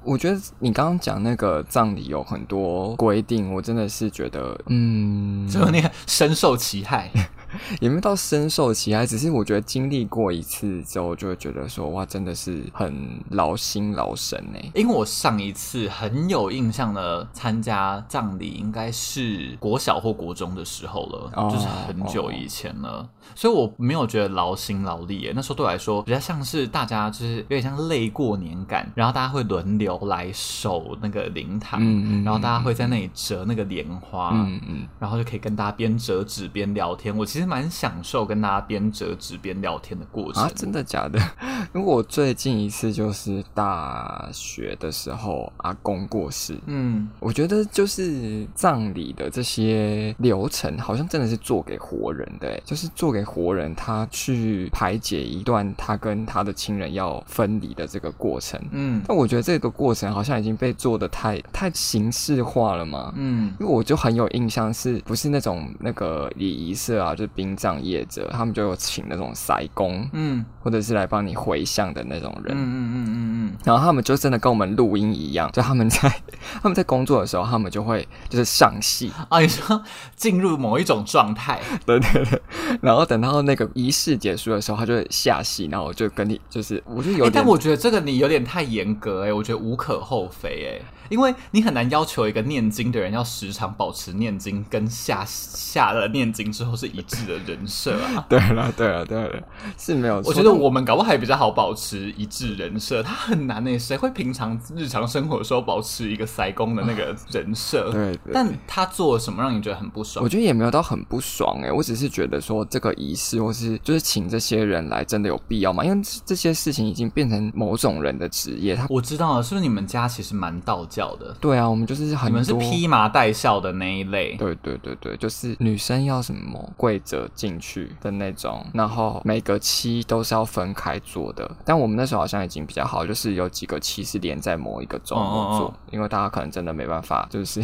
[0.09, 7.09] 我我觉得你刚刚讲那个葬礼有很多规定，我真的是觉得，嗯，就那个深受其害。
[7.81, 12.95] 也没有到深受其害，只是我觉得经历过一次之后，就会觉得说哇，真的是很
[13.31, 14.59] 劳心劳神呢。
[14.75, 25.33] 因为我上一次很有印象的参加葬礼，应该是国小或国中的时候了，哦、就是很久以前了，哦、所以我没有觉得劳心劳力耶。
[25.35, 37.17] 那时候对我来说，比较像是大家就是有点像累过年感，然后大家会轮流来守那个灵堂，嗯嗯，然后大家会在那里折那个莲花，嗯嗯，然后就可以跟大家边折纸边聊天。
[37.17, 37.49] 我其实。
[37.49, 40.51] 蛮享受跟大家边折纸边聊天的过程啊！
[40.55, 41.19] 真的假的？
[41.75, 46.55] 因为我最近一次就是大学的时候，阿公过世。
[46.67, 58.61] 嗯，我觉得就是葬礼的这些流程，好像真的是做给活人的，就是做给活人，他去排解一段他跟他的亲人要分离的这个过程。
[58.73, 63.13] 嗯，但我觉得这个过程好像已经被做的太太形式化了嘛。
[63.17, 67.15] 嗯，因为我就很有印象，是不是那种那个礼仪社啊？
[67.15, 73.57] 就殡葬业者，他们就有请那种塞工，嗯，或者是来帮你回向的那种人，嗯嗯嗯嗯嗯。
[73.65, 76.01] 然后他们就真的跟我们录音一样， 就他们在
[76.61, 79.83] 他们在工作的时候，他们就会就是上戏啊，你说
[80.15, 82.43] 进入某一种状态， 对对对，
[82.83, 90.85] 然后等到那个仪式结束的时候，他就会下戏，然后就跟你就是，我就有点、欸，但我觉得这个你有点太严格哎、欸，我觉得无可厚非哎、欸。
[91.09, 98.25] 因为你很难要求一个念经的人要时常保持念经，跟下下了念经之后是一致的人设啊。
[98.29, 99.43] 对了，对了，对了，
[99.77, 100.31] 是没有错。
[100.31, 107.91] 我觉得我们搞不好还比较好保持一致人设，他很难诶，谁会平常日常生活的时候保持一个塞工的那个人设？
[107.93, 108.33] 对，对。
[108.33, 110.23] 但他做了什么让你觉得很不爽？
[110.25, 115.85] 我觉得也没有到很不爽哎，我只是觉得说这个仪式或是就是请这些人来，真的有必要吗？
[115.85, 118.75] 因为这些事情已经变成某种人的职业。
[118.75, 121.35] 他我知道了，是不是你们家其实蛮道教的？
[121.41, 121.69] 对啊。
[121.69, 131.49] 我们就是很多，你们是披麻戴孝的那一类，对对对对，就是女生要什么跪着进去的那种，然后每个期都是要分开做的。
[131.65, 137.63] 但我们那时候好像已经比较好，就是有几个期是连在某一个周末做，哦哦哦，因为大家可能真的没办法，就是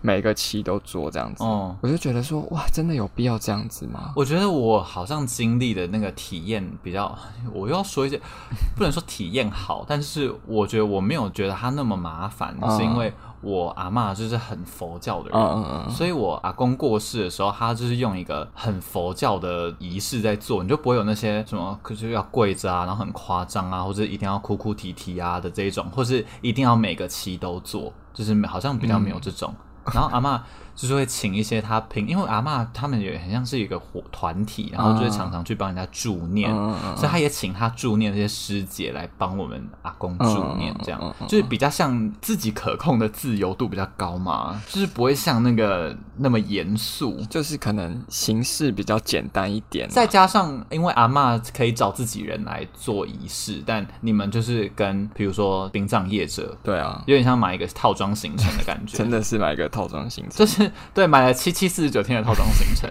[0.00, 1.44] 每个期都做这样子。
[1.44, 4.12] 哦，我就觉得说，哇，真的有必要这样子吗？
[4.16, 7.16] 我觉得我好像经历的那个体验比较，
[7.52, 8.18] 我又要说一些，
[8.74, 13.12] 不能说体验好，但是我觉得我没有觉得它那么麻烦，嗯、是因为。
[13.44, 15.90] 我阿嬷就是很佛教的人，uh, uh, uh.
[15.90, 29.52] 所以我阿公过世的时候，他就是用一个很佛教的仪式在做，你就不会有那些什么，就是要跪着啊，然后很夸张啊，或者一定要哭哭啼啼啊的这一种，或是一定要每个期都做，就是好像比较没有这种。
[29.86, 30.40] 嗯、然后阿嬷。
[30.74, 36.50] 就是会请一些他平，因为阿嬷他们也很像是一个伙团体，然后就会常常去帮人家助念，
[36.96, 49.88] 所以他也请他助念这些师姐来帮我们阿公助念，这样、嗯嗯嗯、就是比较像自己可控的自由度比较高嘛，就是不会像那个那么严肃，就是可能形式比较简单一点。
[49.90, 60.61] 再加上因为阿嬷可以找自己人来做仪式，但你们就是跟比如说殡葬业者，对啊，有点像买一个套装行程的感觉， 真的是买一个套装行程，就是。
[60.92, 62.90] 对，买了七七四十九天的套装行程。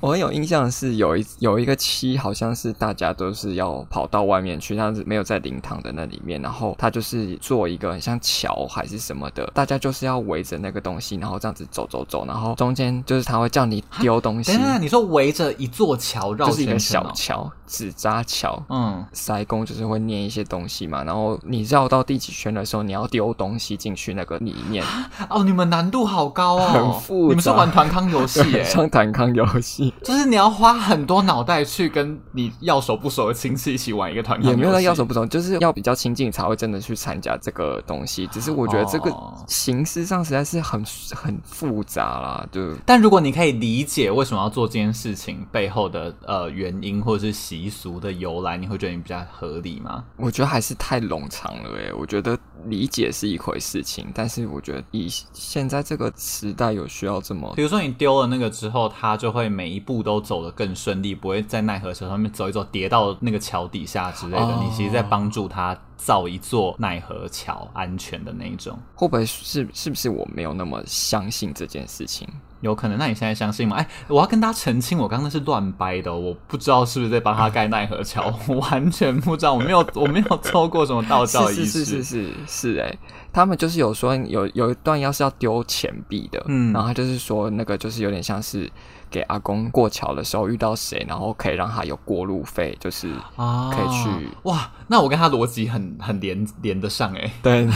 [0.00, 14.52] 我很有印象是有一有一个期，好像是大家都是要跑到外面去，但是没有在灵堂的那里面，然后他就是做一个很像桥还是什么的，大家就是要围着那个东西，然后这样子走走走，然后中间就是他会叫你丢东西。
[14.52, 18.62] 等等，你说围着一座桥绕是一个小桥，纸扎桥。
[18.68, 24.84] 嗯，塞工就是会念一些东西嘛，然后你绕到第几圈的时候，你要丢东西进去那个里面。
[25.30, 27.28] 哦，你们难度好高哦，很复杂。
[27.28, 28.62] 你们是玩团康游戏 耶？
[28.62, 29.85] 像团康游戏。
[30.02, 38.26] 就是你要花很多脑袋去跟你要熟不熟的亲戚一起玩一个团康，也没有要熟不熟，就是要比较亲近才会真的去参加这个东西。
[38.28, 39.14] 只是我觉得这个
[39.46, 42.74] 形式上实在是很很复杂啦，就。
[42.84, 50.04] 但如果你可以理解为什么要做这件事情背后的呃原因或者是习俗的由来，你会觉得你比较合理吗？
[50.16, 64.44] 我觉得还是太冗长了诶，我觉得理解是一回事情，但是我觉得以现在这个时代有需要这么，比如说你丢了那个之后，它就会每一步都走得更顺利，不会在奈何桥上面走一走跌到那个桥底下之类的。
[64.44, 64.64] Oh.
[64.64, 68.78] 你其实在帮助他造一座奈何桥，安全的那一种。
[68.94, 72.26] 会不会是是不是我没有那么相信这件事情？
[72.62, 72.96] 有可能。
[72.96, 73.76] 那你现在相信吗？
[73.76, 81.66] 哎，我要跟大家澄清，我刚刚是乱掰的，我不知道是不是在帮他盖奈何桥，我完全不知道，我没有我没有做过什么道教 仪式。
[81.66, 82.98] 是是是是是哎。
[83.32, 88.70] 他们就是有说有有一段要是要丢钱币的，嗯，然后他就是说那个就是有点像是
[89.10, 94.70] 给阿公过桥的时候遇到谁，然后可以让他有过路费，就是可以去、啊、哇。
[94.88, 97.66] 那我跟他逻辑很很连连得上哎，对，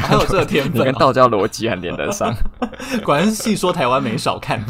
[0.00, 2.34] 还有这个天分、哦，跟道教逻辑很连得上，
[3.04, 4.64] 果然是戏说台湾没少看。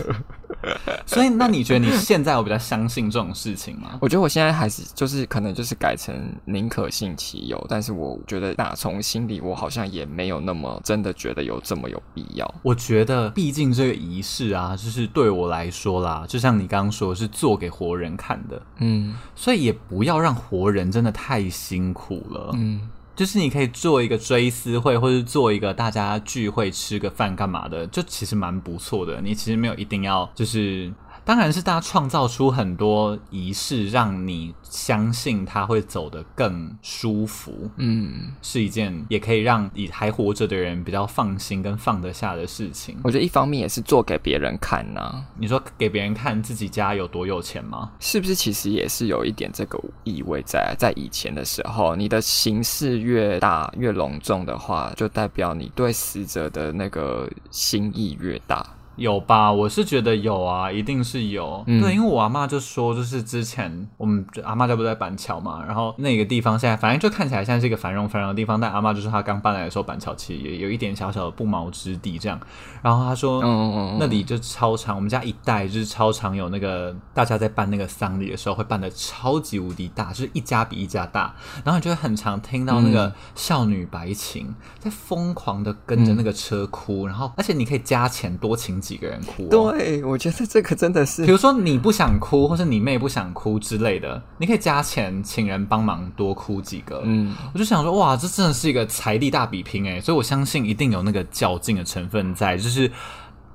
[1.07, 3.99] 所以，那你觉得你现在有比较相信这种事情吗？
[4.03, 12.55] 我觉得我现在还是就是可能就是改成宁可信其有，但是我觉得打从心里我好像也没有那么真的觉得有这么有必要。
[12.63, 22.91] 我觉得毕竟这个仪式啊，就是对我来说啦，就像你刚刚说是做给活人看的，嗯，所以也不要让活人真的太辛苦了，嗯。
[23.17, 29.21] 就是你可以做一个追思会，或者做一个大家聚会吃个饭干嘛的，就其实蛮不错的。
[29.21, 30.93] 你其实没有一定要就是。
[31.25, 37.71] 当然是大家创造出很多仪式，让你相信他会走得更舒服。
[37.77, 42.97] 嗯，是一件也可以让你还活着的人比较放心跟放得下的事情。
[43.03, 45.25] 我觉得一方面也是做给别人看呐、啊。
[45.39, 47.91] 你说给别人看自己家有多有钱吗？
[48.01, 50.75] 是不是其实也是有一点这个意味在？
[50.79, 58.67] 在以前的时候，你的形式越大越隆重的话，就代表你对死者的那个心意越大。
[58.97, 59.53] 有吧？
[59.53, 61.63] 我是觉得有啊，一定是有。
[61.67, 72.39] 嗯、对，因为我阿妈就说，就是之前我们阿妈家不在板桥嘛，然后那个地方现在反正就看起来像是一个繁荣繁荣的地方，但阿妈就说她刚搬来的时候，板桥其实也有一点小小的不毛之地这样。
[72.83, 88.84] 然后她说，嗯嗯嗯，那里就超长，我们家一带就是超长有那个大家在办那个丧礼的时候会办的超级无敌大，就是一家比一家大，然后你就会很常听到那个少女白琴在疯狂的跟着那个车哭，嗯、然后而且你可以加钱多请。
[88.85, 89.49] 几个人哭？
[89.49, 97.01] 对，我觉得这个真的是，比如说你不想哭，或是你妹不想哭之类的，你可以加钱请人帮忙多哭几个。
[97.05, 102.91] 嗯，我就想说，哇，这真的是一个财力大比拼哎，所以我相信一定有那个较劲的成分在，就是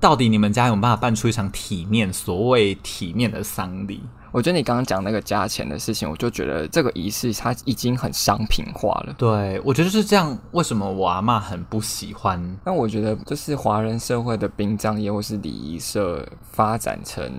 [0.00, 4.02] 到底你们家有没有办法办出一场体面，所谓体面的丧礼？
[4.32, 9.14] 我觉得你刚刚讲那个加钱的事情，我就觉得这个仪式它已经很商品化了。
[9.18, 10.36] 对，我觉得是这样。
[10.52, 12.40] 为什么我阿妈很不喜欢？
[12.64, 17.30] 那我觉得，就是华人社会的殡葬业或是礼仪社发展成。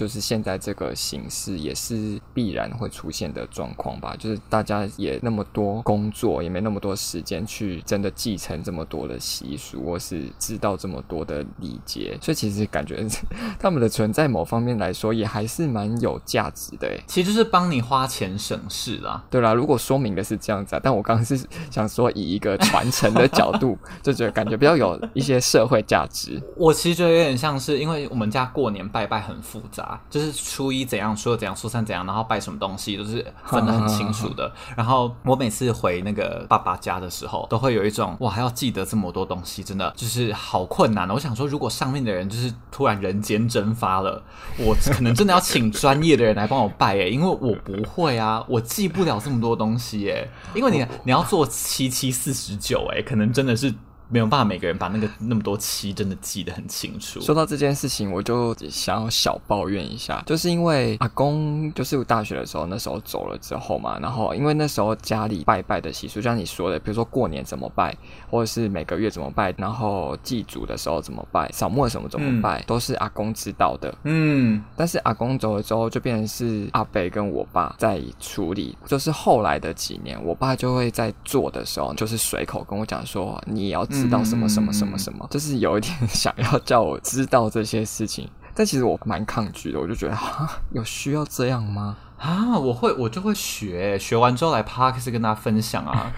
[0.00, 4.16] 就是现在这个形式也是必然会出现的状况吧。
[4.18, 12.16] 就是大家也那么多工作，也没那么多时间去真的继承这么多的习俗，或是知道这么多的礼节。
[12.22, 13.06] 所以其实感觉
[13.60, 16.90] 他们的存在某方面来说，也还是蛮有价值的。
[17.06, 19.22] 其实就是帮你花钱省事啦。
[19.28, 21.38] 对啦，如果说明的是这样子啊，但我刚刚是
[21.70, 26.42] 想说以一个传承的角度，就觉得感觉比较有一些社会价值。
[26.56, 29.89] 我其实觉得有点像是，因为我们家过年拜拜很复杂。
[30.10, 34.52] 就是初一怎样，初二怎样，初三怎样，然后拜什么东西都是 分得很清楚的。
[34.76, 41.08] 然后我每次回那个爸爸家的时候，都会有一种哇，还要记得这么多东西，真的就是好困难。
[41.10, 44.22] 我想说，如果上面的人就是突然人间蒸发了，
[44.58, 53.74] 我可能真的要请 专业的人来帮我拜诶，因为我不会啊，我记不了这么多东西诶，因为你你要做七七四十九诶，可能真的是。
[54.10, 57.20] 没有办法，每个人把那个那么多期真的记得很清楚。
[57.20, 67.96] 说到这件事情，我就想要小抱怨一下，就是因为阿公就是我大学的时候那时候走了之后嘛，然后因为那时候家里拜拜的习俗，就像你说的，比如说过年怎么拜，
[68.28, 73.94] 或者是每个月怎么拜，然后祭祖的时候怎么拜，扫墓什么怎么拜，嗯、都是阿公知道的。
[74.02, 78.76] 嗯，但是阿公走了之后，就变成是阿伯跟我爸在处理。
[78.86, 83.86] 就是后来的几年，我爸就会在做的时候，就是随口跟我讲说，你也要。
[84.02, 91.96] 知道什么什么什么什么，就是有一点 想要叫我知道这些事情，但其实我蛮抗拒的，我就觉得啊，有需要这样吗？
[92.20, 96.12] 啊，我会，我就会学，学完之后来 p a r k e s 跟大家分享啊。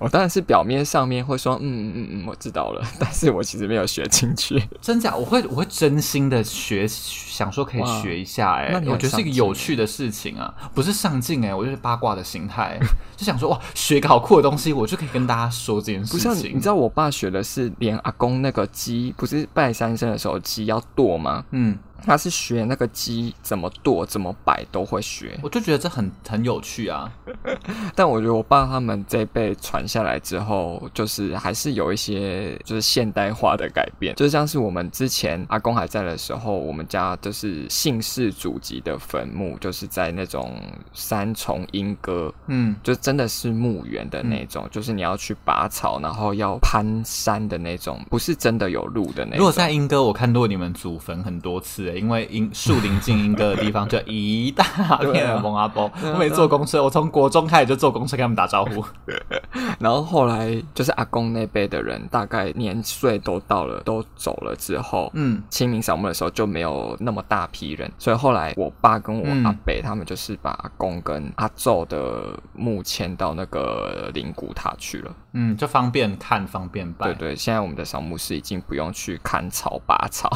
[0.00, 4.60] 我 当然是表面上面会说，嗯嗯嗯嗯，我知道了， 但是我其实没有学进去。
[4.80, 5.14] 真假？
[5.14, 12.76] 我会，我会真心的学，想说可以学一下，哎，我觉得是一个有趣的事情啊，不是上进哎，我就是八卦的心态，
[13.16, 16.28] 就想说哇，学个好酷的东西，我就可以跟大家说这件事情。
[16.28, 21.44] 不是，你知道我爸学的是连阿公那个鸡，不是拜三牲的时候鸡要剁吗？
[21.52, 21.78] 嗯。
[22.04, 27.10] 他是学那个鸡怎么剁、怎么摆都会学，我就觉得这很很有趣啊。
[27.94, 40.60] 但我觉得我爸他们这辈传下来之后，就是还是有一些就是现代化的改变，就像是我们之前阿公还在的时候，我们家就是姓氏祖籍的坟墓，就是在那种
[40.92, 49.38] 三重莺歌，嗯，就真的是墓园的那种，嗯、就是你要去拔草，然后要攀山的那种，不是真的有路的那种。
[49.38, 51.93] 如果在莺歌，我看过你们祖坟很多次。
[51.96, 54.64] 因为莺树林近莺歌的地方，就一大
[54.98, 55.90] 片的蒙阿波。
[56.02, 58.84] 我没坐公车，我从国中开始就坐公车跟他们打招呼。
[59.78, 75.14] 然后后来就是阿公那辈的人，大概年岁都到了，都走了之后，嗯，清明扫墓的时候就没有那么大批人，所以后来我爸跟我阿伯他们就是把阿公跟阿昼的墓迁到那个灵骨塔去了。
[75.32, 77.06] 嗯，就方便看，方便拜。
[77.06, 80.30] 对对，现在我们的扫墓是已经不用去砍草拔草。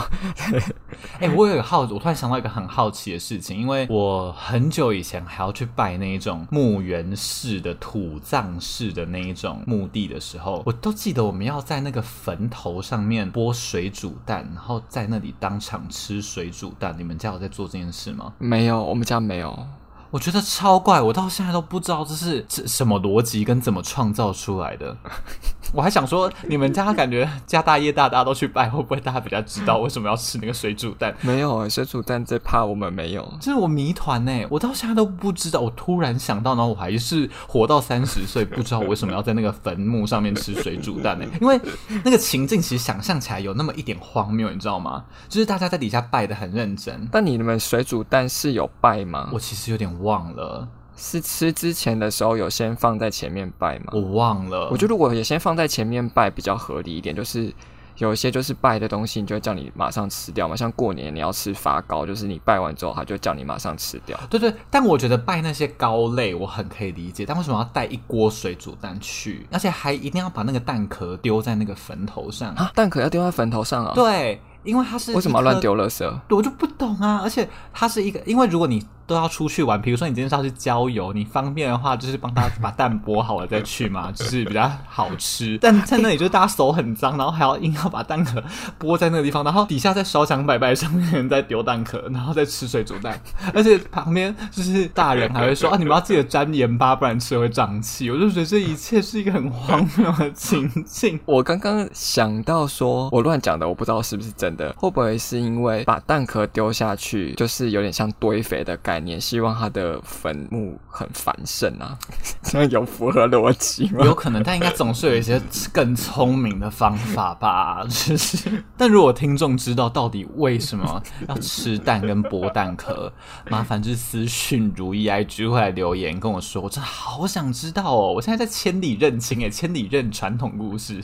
[1.21, 16.95] 哎、欸，我有个好，我突然想到一个很好奇的事情，因为我很久以前还要去拜那一种墓园式的土葬式的那一种墓地的时候，我都记得我们要在那个坟头上面剥水煮蛋，然后在那里当场吃水煮蛋。
[16.99, 18.33] 你们家有在做这件事吗？
[18.39, 19.67] 没有，我们家没有。
[20.11, 24.97] 我觉得超怪，我到现在都不知道这是这什么逻辑跟怎么创造出来的。
[25.75, 31.15] 我还想说，你们家感觉家大业大，大家都去拜，会不会大家比较知道为什么要吃那个水煮蛋？
[31.21, 33.35] 没有，水煮蛋最怕我们没有。
[33.39, 35.61] 这是我谜团呢，我到现在都不知道。
[35.61, 41.27] 我突然想到，然后我还是活到三十岁，不知道我为什么要在那个坟墓上面吃水煮蛋呢？
[41.39, 41.61] 因为
[42.03, 45.05] 那个情境其实想象起来有那么一点荒谬，你知道吗？
[45.29, 47.07] 就是大家在底下拜的很认真。
[47.13, 49.29] 但你们水煮蛋是有拜吗？
[49.35, 50.69] 我其实有点忘了。
[50.97, 53.93] 是吃之前的时候有先放在前面拜吗？
[53.93, 54.69] 我忘了。
[54.71, 57.55] 我觉得如果也先放在前面拜比较合理一点，就是
[57.99, 60.57] 有一些就是拜的东西，你就会叫你马上吃掉嘛。
[60.57, 64.19] 像过年你要吃发糕，就是你拜完之后，他就叫你马上吃掉。
[64.29, 72.73] 对对，但我觉得拜那些糕类我很可以理解，但为什么要带一锅水煮蛋去，而且还一定要把那个蛋壳丢在那个坟头上啊？
[72.75, 73.93] 蛋壳要丢在坟头上啊？
[73.95, 76.05] 对，因为它是为什么要乱丢垃圾？
[76.29, 77.21] 我就不懂啊！
[77.23, 78.85] 而且它是一个，因为如果你。
[79.09, 85.57] 都要出去玩，比如说你今天是要去郊游，你方便的话就是帮他把蛋剥好了再去嘛， 就是比较好吃。
[85.63, 88.45] 但在那里就是大家手很脏，然后还要硬要把蛋壳
[88.79, 93.19] 剥在那个地方，然后底下在烧香拜拜，上面人在丢蛋壳，然后再吃水煮蛋，
[93.55, 98.11] 而且旁边就是大人还会说啊，你们要记得沾盐巴，不然吃了会胀气。
[98.11, 101.19] 我就觉得这一切是一个很荒谬的情境。
[101.25, 109.21] 我刚刚想到说，我乱讲的，我不知道是不是真的，会不会是因为把蛋壳丢下去，就是有点像堆肥的概念？
[109.21, 111.99] 希望它的坟墓很繁盛啊，
[112.43, 114.05] 这样有符合逻辑吗？
[114.05, 115.41] 有可能，但应该总是有一些
[115.73, 117.85] 更聪明的方法吧。
[117.89, 123.13] 就是，但如果听众知道到底为什么要吃蛋跟剥蛋壳，
[123.49, 128.13] 麻烦就私讯如意 IG 会来留言跟我说，我真的好想知道哦。
[128.15, 131.03] 我现在在千里认亲诶，千里认传统故事，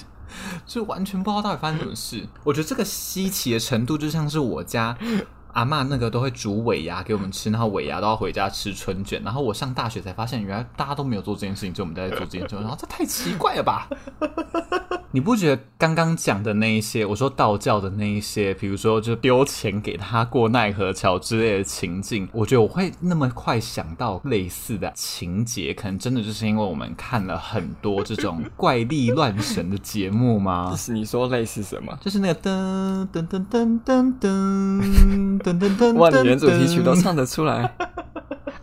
[0.66, 2.26] 就完全不知道到底发生什么事。
[2.42, 4.96] 我觉得这个稀奇的程度，就像是我家。
[5.54, 9.22] 阿嬷那个都会煮尾牙给我们吃，然后尾牙都要回家吃春卷。
[9.22, 12.60] 然后我上大学才发现，原来大家都没有做这件事情，就我们在做这件事情。
[12.60, 13.88] 然后这太奇怪了吧？
[15.14, 30.66] 你不觉得刚刚讲的那一些，我说道教的那一些，比如说就丢钱给他过奈何桥之类的情境，我觉得我会那么快想到类似的情节，可能真的就是因为我们看了很多这种 怪力乱神的节目吗？
[30.72, 31.96] 就是你说类似什么？
[32.00, 35.38] 就是那个噔噔噔噔噔噔。
[35.44, 35.94] 噔噔噔！
[35.94, 37.72] 哇，你连主题曲都唱得出来！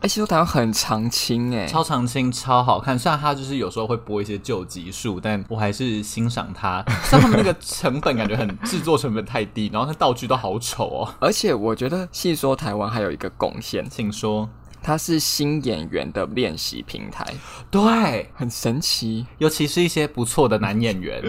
[0.01, 2.97] 哎、欸，其实台湾很长青哎，超长青，超好看。
[2.97, 6.83] 虽然它就是有时候会播一些旧集数，但我还是欣赏它。
[7.03, 11.13] 像他们那个成本感觉很制作成本太低，然后那道具都好丑哦。
[11.19, 14.49] 而且我觉得戏说台湾还有一个贡献，请说。
[14.81, 17.25] 它是新演员的练习平台，
[17.69, 21.21] 对，很神奇，尤其是一些不错的男演员，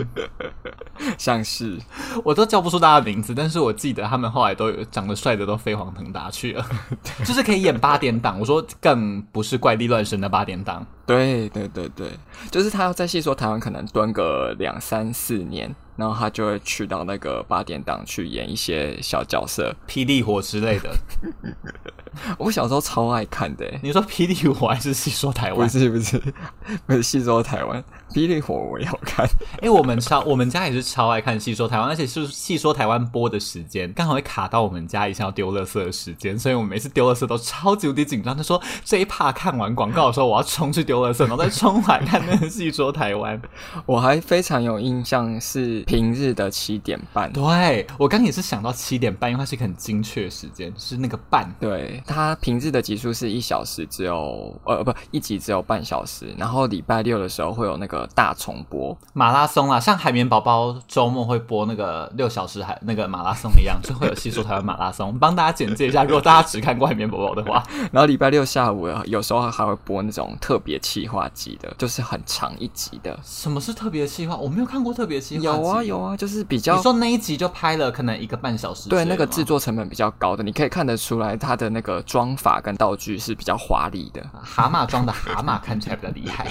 [1.18, 1.78] 像是。
[2.24, 6.66] 我都叫不出大家的名字，但是我记得他们后来都有长得帅的都飞黄腾达去了，
[7.24, 8.38] 就是可以演八点档。
[8.40, 12.08] 我说更不是怪力乱神的八点档，对对对对，
[12.50, 15.74] 就是他要在戏说台湾可能蹲个两三四年。
[15.96, 20.90] 然后他就会去到那个八点档去演一些小角色，霹雳火之类的。
[22.36, 23.66] 我小时候超爱看的。
[23.82, 25.66] 你说霹雳火还是戏说台湾？
[25.66, 26.22] 不是不是
[26.84, 29.26] 不是戏说台湾，霹雳火我也好看。
[29.62, 38.36] 哎，我们超我们家也是超爱看戏说台湾，而且是戏说台湾播的时间刚好会卡到我们家一下要丢垃圾的时间，所以我们每次丢垃圾都超级无敌紧张。
[38.36, 43.40] 他说这一趴看完广告的时候，我要冲去丢垃圾，然后再冲来看那个戏说台湾。
[43.86, 45.81] 我还非常有印象是。
[45.82, 51.52] 平日的七点半，对，我刚也是想到七点半，因为它是一个很精确的时间，是那个半。
[51.60, 66.04] 对，它平日的集数是一小时，只有呃不一集只有半小时，然后礼拜六的时候会有那个大重播马拉松啦，像海绵宝宝周末会播那个六小时海那个马拉松一样，就会有戏说台湾马拉松，帮大家简介一下。
[66.04, 67.62] 如果大家只看过海绵宝宝的话，
[67.92, 73.18] 然后礼拜六下午有时候还会播那种特别企划集的，就是很长一集的。
[73.22, 74.36] 什么是特别企划？
[74.36, 75.44] 我没有看过特别企划。
[75.44, 84.20] 有啊有啊，就是比较你说那一集就拍了可能一个半小时，对，那个制作成本比较高的，你可以看得出来它的那个妆法跟道具是比较华丽的。
[84.42, 86.48] 蛤蟆装的蛤蟆看起来比较厉害。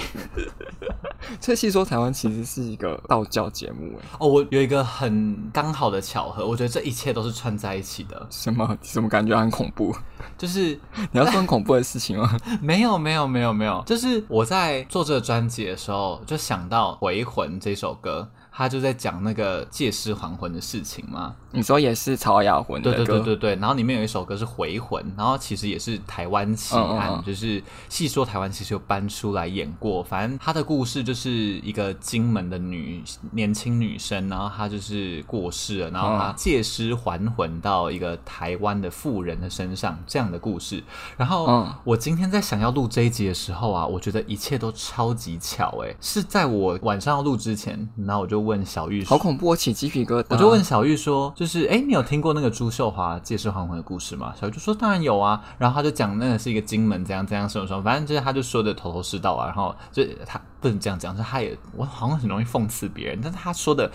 [1.38, 4.06] 这戏说台湾其实是一个道教节目哎。
[4.18, 8.26] 哦，我有一个很刚好的巧合，我觉得这一切都是串在一起的。
[8.30, 8.76] 什么？
[8.82, 9.94] 什么感觉很恐怖？
[10.38, 10.78] 就是
[11.12, 12.36] 你要说很恐怖的事情吗？
[12.62, 13.82] 没有，没有，没有，没有。
[13.86, 18.28] 就是我在做这个专辑的时候，就想到《回魂》这首歌。
[18.52, 21.34] 他就在讲那个借尸还魂的事情嘛。
[21.54, 23.56] 你说也是曹雅魂的歌，对对对对对。
[23.56, 30.02] 然后里面有一首歌是回魂，然后其实也是台湾奇案，嗯嗯嗯，就是戏说台湾其实有搬出来演过。
[30.02, 40.82] 反正他的故事就是一个金门的女年轻女生，然后她就是过世了，然后她借尸还魂到一个台湾的富人的身上，这样的故事。
[41.16, 50.26] 然后我今天在想要录这一集的时候啊，我觉得一切都超级巧诶，是在我晚上要录之前，然后我就问小玉，好恐怖，我起鸡皮疙瘩。
[50.30, 51.32] 我就问小玉说。
[51.36, 54.32] 就是哎，你有听过那个朱秀华借尸还魂的故事吗？
[54.40, 59.46] 小玉就说当然有啊，然后他就讲那个是一个金门怎样怎样什么什么，反正就是他就说的头头是道啊。
[59.46, 63.90] 然后就他不能这样讲，就他也我好像很容易讽刺别人，但是他说的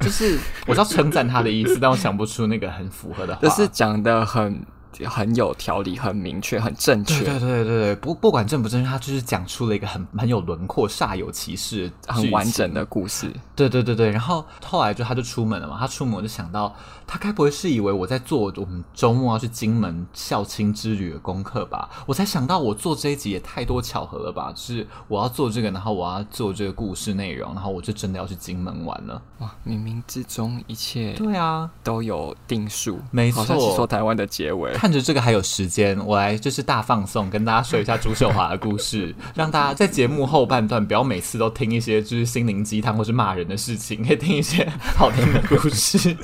[0.00, 3.40] 就是我知道称赞他的意思，但我想不出那个很符合的话。
[3.46, 4.64] 就是讲的很
[5.08, 7.24] 很有条理、很明确、很正确。
[7.24, 13.32] 对对对对对，不不管正不正确，他就是讲出了一个很很有轮廓、煞有其事、很完整的故事。
[13.54, 16.74] 对对对对，然后后来就他就出门了嘛，他出门我就想到，
[17.06, 21.88] 他该不会是以为我在做我们周末要去金门校庆之旅的功课吧？
[22.06, 24.52] 我才想到，我做这一集也太多巧合了吧？
[24.54, 29.22] 就是我要做这个，然后我要做这个故事内容，然后我就真的要去金门玩了。
[29.38, 33.42] 哇，冥冥之中一切对啊都有定数，没错。
[33.42, 34.72] 好像是说台湾的结尾。
[34.82, 46.16] 看着这个还有时间，我来就是大放送，跟大家说一下朱秀华的故事， 让大家在节目后半段不要每次都听一些就是心灵鸡汤或是骂人的事情，可以听一些好听的故事。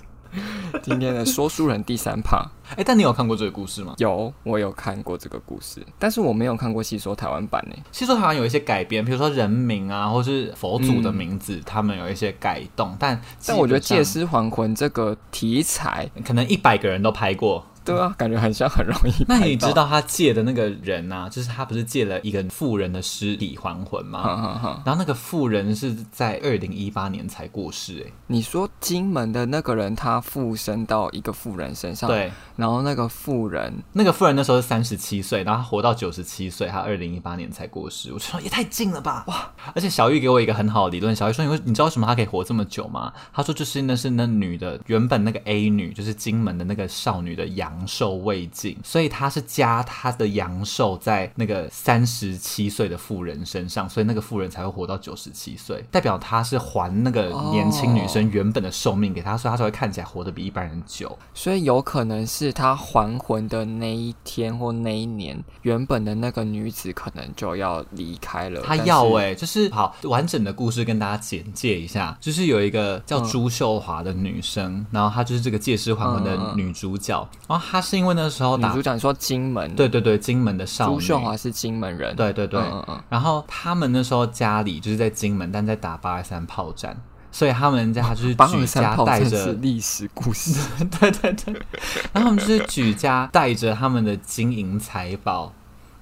[0.83, 2.39] 今天的说书人第三趴，
[2.71, 3.95] 哎、欸，但你有看过这个故事吗？
[3.99, 7.77] 有，我有看过这个故事，但是我没有看过戏说台湾版呢。
[7.93, 17.65] 戏说台湾有一些改编，比如说人名啊，或是佛祖的名字，嗯、他们有一些改动，但但我觉得借尸还魂这个题材，可能一百个人都拍过。
[17.95, 19.25] 对啊，感觉很像很容易。
[19.27, 24.81] 那你知道他借的那个人啊，就是他不是借了一个富人的尸体还魂吗？
[24.85, 28.05] 然后那个富人是在二零一八年才过世。
[28.07, 38.13] 哎，你说金门的那个人他附身到一个富人身上，对，然后那个富人，那个富人那时候是三十七岁，然后他活到九十七岁，他二零一八年才过世。
[38.13, 39.51] 我说也太近了吧，哇！
[39.75, 43.13] 而且小玉给我一个很好的理论，小玉说，因为你知道为什么他可以活这么久吗？
[43.33, 47.47] 他说就是那是那女的原本那个 A 女，就是金门的那个少女的
[47.79, 61.17] 阳寿未尽，所以他是加他的阳寿在那个三十七岁的妇人身上，所以那个妇人才会活到九十七岁，代表他是还那个年轻女生原本的寿命给他，所以他才会看起来活得比一般人久。
[61.33, 68.61] 所以有可能是他还魂的那一天或那一年，原本的那个女子可能就要离开了。
[68.63, 78.19] 他要哎、欸，就是好完整的故事跟大家简介一下，就是有一个叫朱秀华的女生，嗯、然后她就是这个借尸还魂的女主角，嗯、然后她是因为。
[78.19, 82.59] 那时候女主角你说金门，对对对，金门的少女朱秀华是金门人，对对对。
[82.61, 86.97] 嗯嗯，然后他们那时候家里就是在金门，但在打八二三炮战，
[87.31, 90.59] 所以他们家就是 举家带着历史故事，
[90.99, 91.55] 对对对。
[92.13, 95.53] 然后他们就是举家带着他们的金银财宝。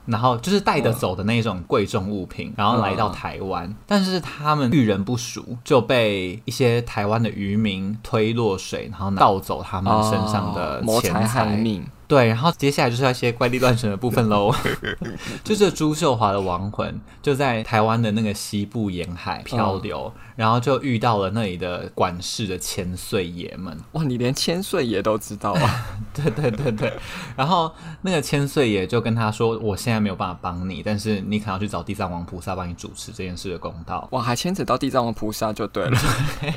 [0.07, 11.57] 然后就是带着走的那种贵重物品，然后来到台湾，但是他们遇人不淑，就被一些台湾的渔民推落水，然后盗走他们身上的钱财。
[11.57, 11.85] 命。
[12.09, 14.55] 对，然后接下来就是要一些怪力乱神的部分喽。
[15.43, 23.77] 就这朱秀华的亡魂就在台湾的那个西部沿海漂流，然后就遇到了那里的管事的千岁爷们。
[23.93, 25.87] 哇，你连千岁爷都知道啊？
[26.15, 26.93] 对对对对。
[27.35, 27.73] 然后
[28.03, 35.99] 那个千岁爷就跟他说：“我现在没有办法帮你，但是你可能要去找地藏王菩萨帮你主持这件事的公道。”哇，还牵扯到地藏王菩萨就对了。
[36.41, 36.55] 对。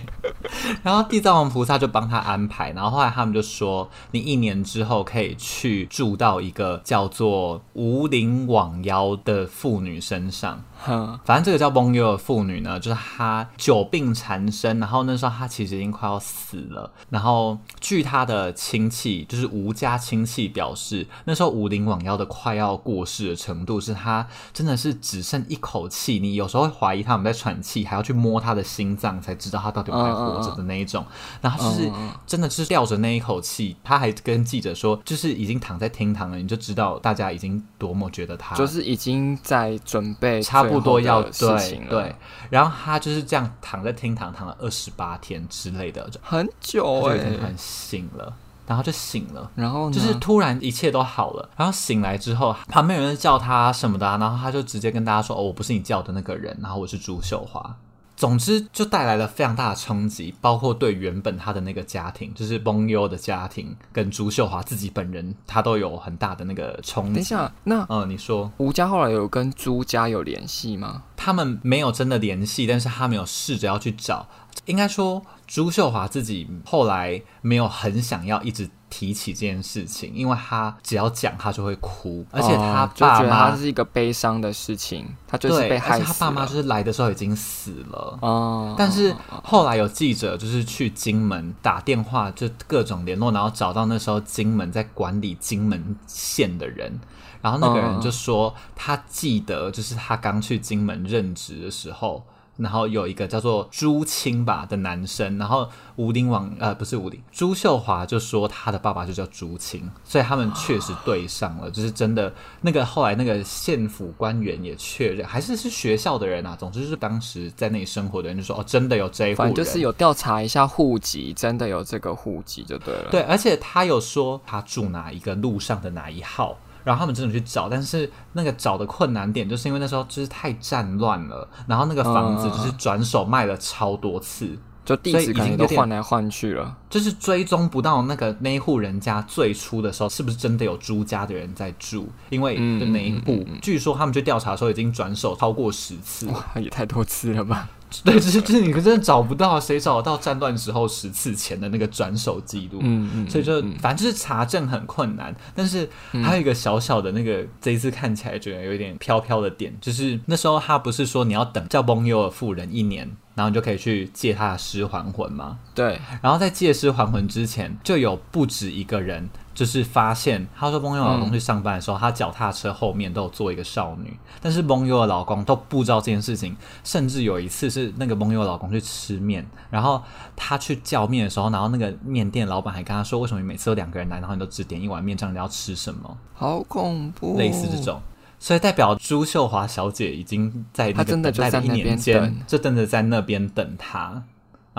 [0.83, 10.63] 然后地藏王菩萨就帮他安排，然后后来他们就说：“你一年之后可以。”去住到一个叫做无灵网妖的妇女身上。
[10.85, 16.89] 哼，反正这个叫蒙优的妇女呢，就是她久病缠身，然后那时候她其实已经快要死了。
[17.09, 26.19] 然后据她的亲戚，就是吴家亲戚表示，那时候无灵罔腰的快要过世的程度，是她真的是只剩一口气。
[26.19, 31.05] 你有时候会怀疑他们在喘气，还要去摸她的心脏，才知道她到底有没有活着的那一种。
[31.41, 31.91] 然后就是
[32.25, 40.68] 真的就是吊着那一口气，她还跟记者说，就是已经躺在厅堂了，你就知道大家已经多么觉得她就是已经在准备差。
[40.69, 42.15] 差不多要对对，
[42.49, 48.33] 然后他就是这样躺在厅堂躺了二十八天之类的，很久哎、欸，很醒了，
[48.67, 57.75] 然后就醒了，然后就是突然一切都好了，然后醒来之后，旁边有人叫他什么的、啊，然后他就直接跟大家说：“哦，我不是你叫的那个人，然后我是朱秀华。”
[58.19, 67.13] 总之就带来了非常大的冲击，包括对原本他的那个家庭，就是崩优的家庭，跟朱秀华自己本人，他都有很大的那个冲击。
[67.13, 71.03] 等一下，那嗯，你说吴家后来有跟朱家有联系吗？
[71.15, 74.27] 他们没有真的联系，但是他们有试着要去找。
[74.65, 85.99] 应该说，朱秀华自己后来没有很想要一直提起这件事情，因为他只要讲，他就会哭，而且他爸妈是一个悲伤的事情，他就是被害死了。
[85.99, 88.17] 而且他爸妈就是来的时候已经死了。
[88.21, 96.99] 哦，但是后来有记者就是去金门打电话，就各种联络，然后找到那时候金门在管理金门县的人，
[97.41, 102.23] 然后那个人就说他记得，就是他刚去金门任职的时候。
[102.59, 112.31] 然后有一个叫做朱清吧的男生，然后吴林王呃不是吴林，朱秀华就说他的爸爸就叫朱清，所以他们确实对上了，就是真的
[112.61, 123.07] 那个后来那个县府官员也确认，还是是学校的人啊，总之就是当时在那里生活的人就说哦，真的有这一户人，就是有调查一下户籍，真的有这个户籍就对了。
[123.09, 126.57] 对，而且他有说他住哪一个路上的哪一号。
[126.89, 147.69] 然后他们真的去找，但是那个找的困难点，就是因为那时候就是太战乱了，然后那个房子就是转手卖了超多次，嗯、就地址已经都换来换去了，就是追踪不到那个那一户人家最初的时候是不是真的有朱家的人在住，因为的那一户，据说他们去调查的时候已经转手超过十次，哇，也太多次了吧。
[148.03, 152.79] 对，就是就是你可真的找不到，谁找得到战乱时候十次前的那个转手记录？
[152.81, 155.35] 嗯嗯，所以就反正就是查证很困难。
[155.55, 155.89] 但是
[156.23, 165.59] 还有一个小小的那个，这一次看起来觉得有一点飘飘的点，就是那时候他不是说你要等叫蒙优尔夫人一年，然后你就可以去借他的尸还魂吗？
[165.73, 165.99] 对。
[166.21, 169.29] 然后在借尸还魂之前，就有不止一个人。
[169.59, 176.55] 就是发现，她说蒙优老公去上班的时候，嗯、他脚踏车后面都有坐一个少女，但是蒙优的老公都不知道这件事情。
[176.81, 180.01] 甚至有一次是那个蒙优老公去吃面，然后
[180.33, 187.99] 他去叫面的时候，然后那个面店老板还跟他说：“为什么你每次都两个人来，然后你都只点一碗面，这样你要吃什么？”好恐怖，类似这种，
[188.39, 194.23] 所以代表朱秀华小姐已经在那个等待的一年间，就真的在那边等他。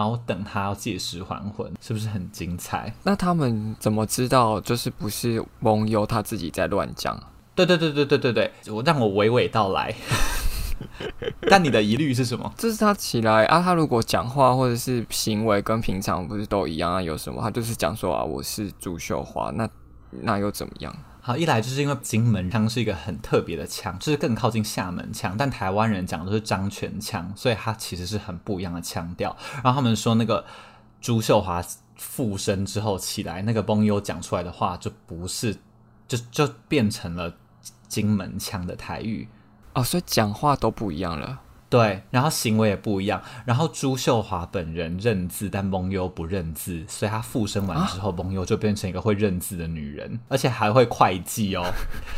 [0.00, 2.90] 然后等他要借尸还魂，是不是很精彩？
[3.02, 7.22] 那他们怎么知道就是不是蒙优他自己在乱讲？
[7.54, 9.94] 对对对对对对对，我让我娓娓道来。
[11.50, 12.50] 但你的疑虑是什么？
[12.56, 17.02] 就是他起来啊，他如果讲话或者是行为跟平常不是都一样啊？
[17.02, 17.42] 有什么？
[17.42, 19.68] 他就是讲说啊，我是朱秀华，那
[20.22, 20.96] 那又怎么样？
[21.22, 29.36] 好，一来就是因为金门腔是一个很特别的腔，就是更靠近厦门腔，但台湾人讲的都是漳泉腔，所以它其实是很不一样的腔调。
[29.62, 30.44] 然后他们说那个
[31.00, 31.62] 朱秀华
[31.96, 35.56] 附身之后起来，那个崩优讲出来的话就不是，
[36.08, 37.34] 就就变成了
[37.86, 39.28] 金门腔的台语
[39.74, 41.40] 哦，所以讲话都不一样了。
[41.70, 43.22] 对，然后行为也不一样。
[43.46, 51.64] 然后朱秀华本人认字，但蒙优不认字，所以她附身完之后，蒙优就变成一个会认字的女人，而且还会会计哦。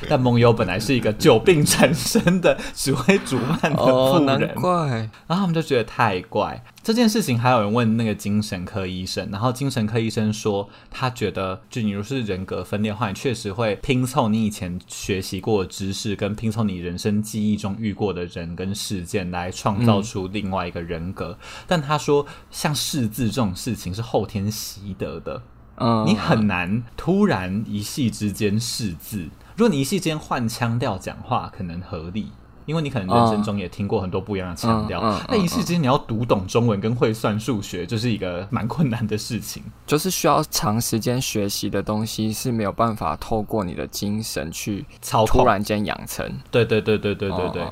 [0.08, 4.88] 但蒙优本来是一个久病缠身的、只会煮饭的妇人，怪。
[5.26, 6.64] 然后他们就觉得太怪。
[6.82, 21.38] 这件事情还有人问那个精神科医生，然后精神科医生说，他觉得就你如果是人格分裂的话，你确实会拼凑你以前学习过的知识，跟拼凑你人生记忆中遇过的人跟事件来创造出另外一个人格。
[21.40, 25.40] 嗯、但他说，像识字这种事情是后天习得的，
[25.76, 29.28] 嗯，你很难突然一夕之间识字。
[29.54, 32.32] 如果你一夕之间换腔调讲话，可能合理。
[32.66, 46.26] 因为你可能人生中也听过很多不一样的腔调，那一时间你要读懂中文跟会算数学，就是一个蛮困难的事情，就是需要长时间学习的东西是没有办法透过你的精神去操突然间养成。
[46.50, 47.62] 对对对对对对对，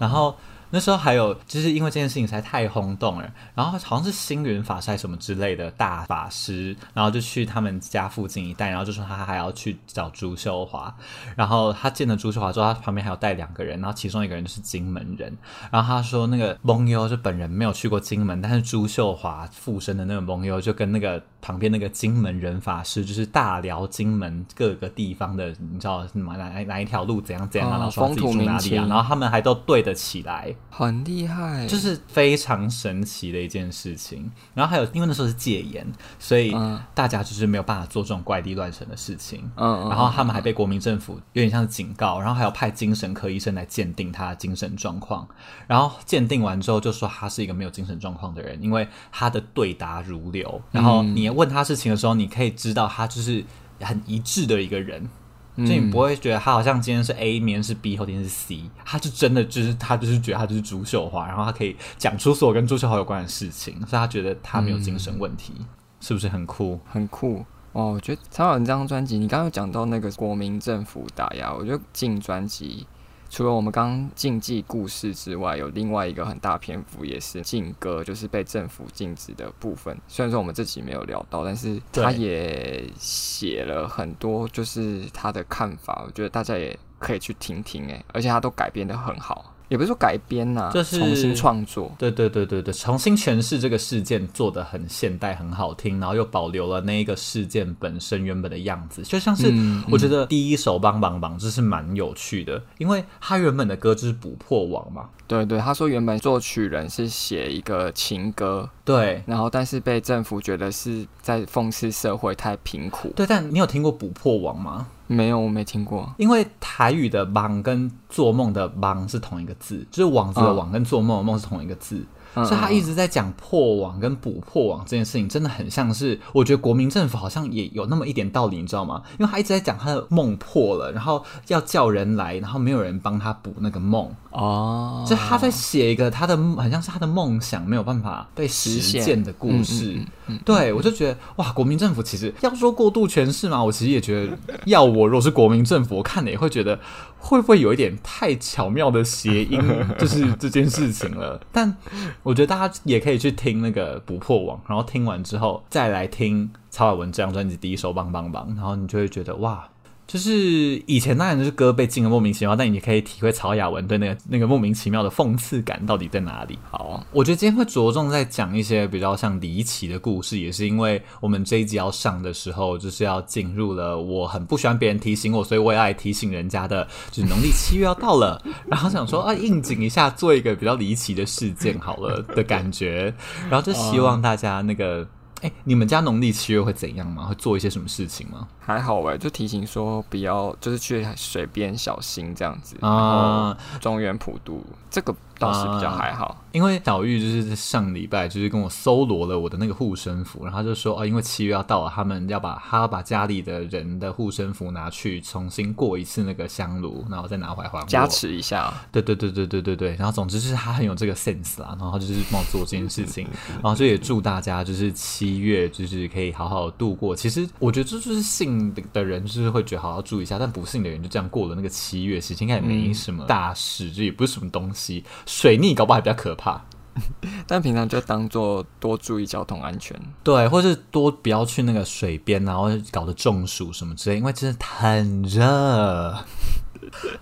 [0.00, 0.34] 然后。
[0.70, 10.94] 那时候还有，就是因为这件事情实在太轰动了，然后好像是星云法师什么之类的大法师，然后就去他们家附近一带，然后就说他还要去找朱秀华，
[11.36, 15.36] 然后他见了朱秀华之后，他旁边还有带两个人，然后其中一个人就是金门人，
[15.70, 30.54] 然后他说那个蒙优是本人没有去过金门，但是朱秀华附身的那个蒙优就跟那个旁边那个金门人法师，就是大辽金门各个地方的，你知道什么哪哪一条路怎样怎样，然后说自己住哪里啊，然后他们还都对得起来。
[30.70, 34.30] 很厉害，就是非常神奇的一件事情。
[34.54, 35.86] 然后还有，因为那时候是戒严，
[36.18, 36.54] 所以
[36.94, 39.50] 大家就是没有办法做这种怪力乱神的事情。
[39.56, 45.26] 嗯，然后他们还被国民政府有点像是警告，然后还有派精神科医生来鉴定他的精神状况。
[45.66, 50.60] 然后鉴定完之后，就说他是一个没有精神状况的人，因为他的对答如流。
[50.70, 53.44] 然后你问他事情的时候，你可以知道他就是
[53.80, 55.08] 很一致的一个人。
[55.56, 65.66] 所以你不会觉得他好像今天是 A，明天是 B，后天是 C，他就真的就是他就是觉得他就是朱秀华，然后他可以讲出所有跟朱秀华有关的事情，所以他觉得他没有精神问题，嗯、
[66.00, 66.80] 是不是很酷？
[66.86, 67.92] 很酷哦！
[67.92, 72.86] 我觉得曹雅文这张专辑，你刚刚讲到那个国民政府打压，我觉得进专辑。
[73.30, 79.96] 除了我们刚禁忌故事之外，有另外一个很大篇幅也是禁歌，就是被政府禁止的部分。
[80.08, 86.02] 虽然说我们这集没有聊到，但是他也写了很多，就是他的看法。
[86.04, 89.49] 我觉得大家也可以去听听，诶，而且他都改编的很好。
[89.70, 91.90] 也不是说改编呐，就是重新创作。
[91.96, 99.50] 对对对对对，重新诠释这个事件，做的很现代，很好听，然后又保留了那一个事件本身原本的样子，就像是
[99.90, 105.08] 我觉得第一首《帮帮帮》这是蛮有趣的，因为他原本的歌就是《捕破网》嘛。
[105.26, 113.12] 对对，他说原本作曲人是写一个情歌，对，然后但是被政府觉得是在讽刺社会太贫苦。
[113.14, 114.88] 对，但你有听过《捕破网》吗？
[115.10, 116.12] 没有，我没听过。
[116.18, 122.04] 因为台语的“忙”跟做梦的“忙”是同一个字，就是网子的“网”跟做梦的“梦”是同一个字。
[122.32, 129.02] 所以他一直在讲破网跟补破网这件事情，真的很像是，我觉得国民政府好像也有那么一点道理，你知道吗？
[129.18, 139.94] 因为他一直在讲他的梦破了，然后要叫人来，然后没有人帮他补那个梦哦，就他在写一个他的，很像是他的梦想没有办法被实现的故事。
[139.94, 146.78] 嗯嗯嗯嗯、对，我就觉得哇，国民政府其实要说过度诠释嘛，我其实也觉得，要我如果是国民政府，我看了也会觉得。
[147.22, 149.60] 会不会有一点太巧妙的谐音，
[149.98, 151.38] 就是这件事情了？
[151.52, 151.76] 但
[152.22, 159.68] 我觉得大家也可以去听那个《不破网》，然后听完之后再来听曹雅文这张专辑第一首《棒棒棒》，然后你就会觉得哇。
[160.10, 166.58] 就是以前当然就是歌被禁了莫名其妙，但你可以体会曹雅文对那个那个莫名其妙的讽刺感到底在哪里。
[166.68, 183.14] 好，我觉得今天会着重在讲一些比较像离奇的故事，也是因为我们这一集要上的时候，就是要进入了我很不喜欢别人提醒我，所以我也爱提醒人家的，就是农历七月要到了，然后想说啊应景一下，做一个比较离奇的事件好了的感觉，
[183.48, 185.06] 然后就希望大家那个。
[185.40, 187.24] 哎、欸，你们家农历七月会怎样吗？
[187.24, 188.46] 会做一些什么事情吗？
[188.58, 193.56] 还好哎，就提醒说不要，就是去水边小心这样子啊。
[193.80, 195.14] 中原普渡这个。
[195.40, 208.72] 倒是比较还好，嗯，因为小玉就是上礼拜就是跟我搜罗了我的那个护身符，然后他就说哦，因为七月要到了，他们要把他要把家里的人的护身符拿去重新过一次那个香炉，然后再拿回来还加持一下。
[208.92, 217.16] 对对对对对对对，然后总之就是他很有这个 sense 啦，然后就是帮我做这件事情，然后就也祝大家就是七月就是可以好好度过。
[217.16, 225.02] 其实我觉得这就是信的人就是会觉得好好注意一下，但不信的人就这样过了那个七月，其实应该也没什么大事，这、嗯、也不是什么东西。
[225.30, 226.60] 水逆搞不好还比较可怕，
[227.46, 236.18] 但平常就当做多注意交通安全，对，或是多不要去那个水边，然后搞得中暑什么之类，因为真的很热。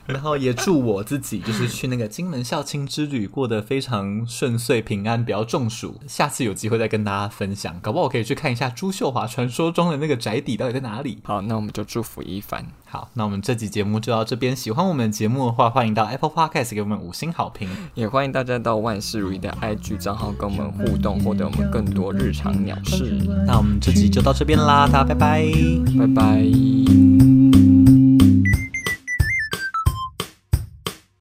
[0.07, 6.01] 然后也祝我自己就是去那个金门孝亲之旅过得非常顺遂平安，不要中暑。
[6.07, 11.19] 下次有机会再跟大家分享，搞不好我可以去看一下朱秀华传说中的那个宅邸到底在哪里。
[11.23, 12.66] 好，那我们就祝福一凡。
[12.91, 14.57] 好，那我们这集节目就到这边。
[14.57, 23.05] 喜欢我们节目的话，欢迎到 Apple Podcast 给我们五星好评，也欢迎大家到万事如意的 IG 账号跟我们互动，获得我们更多日常鸟事。
[23.47, 25.45] 那我们这集就到这边啦，大家拜拜，
[25.99, 27.18] 拜拜。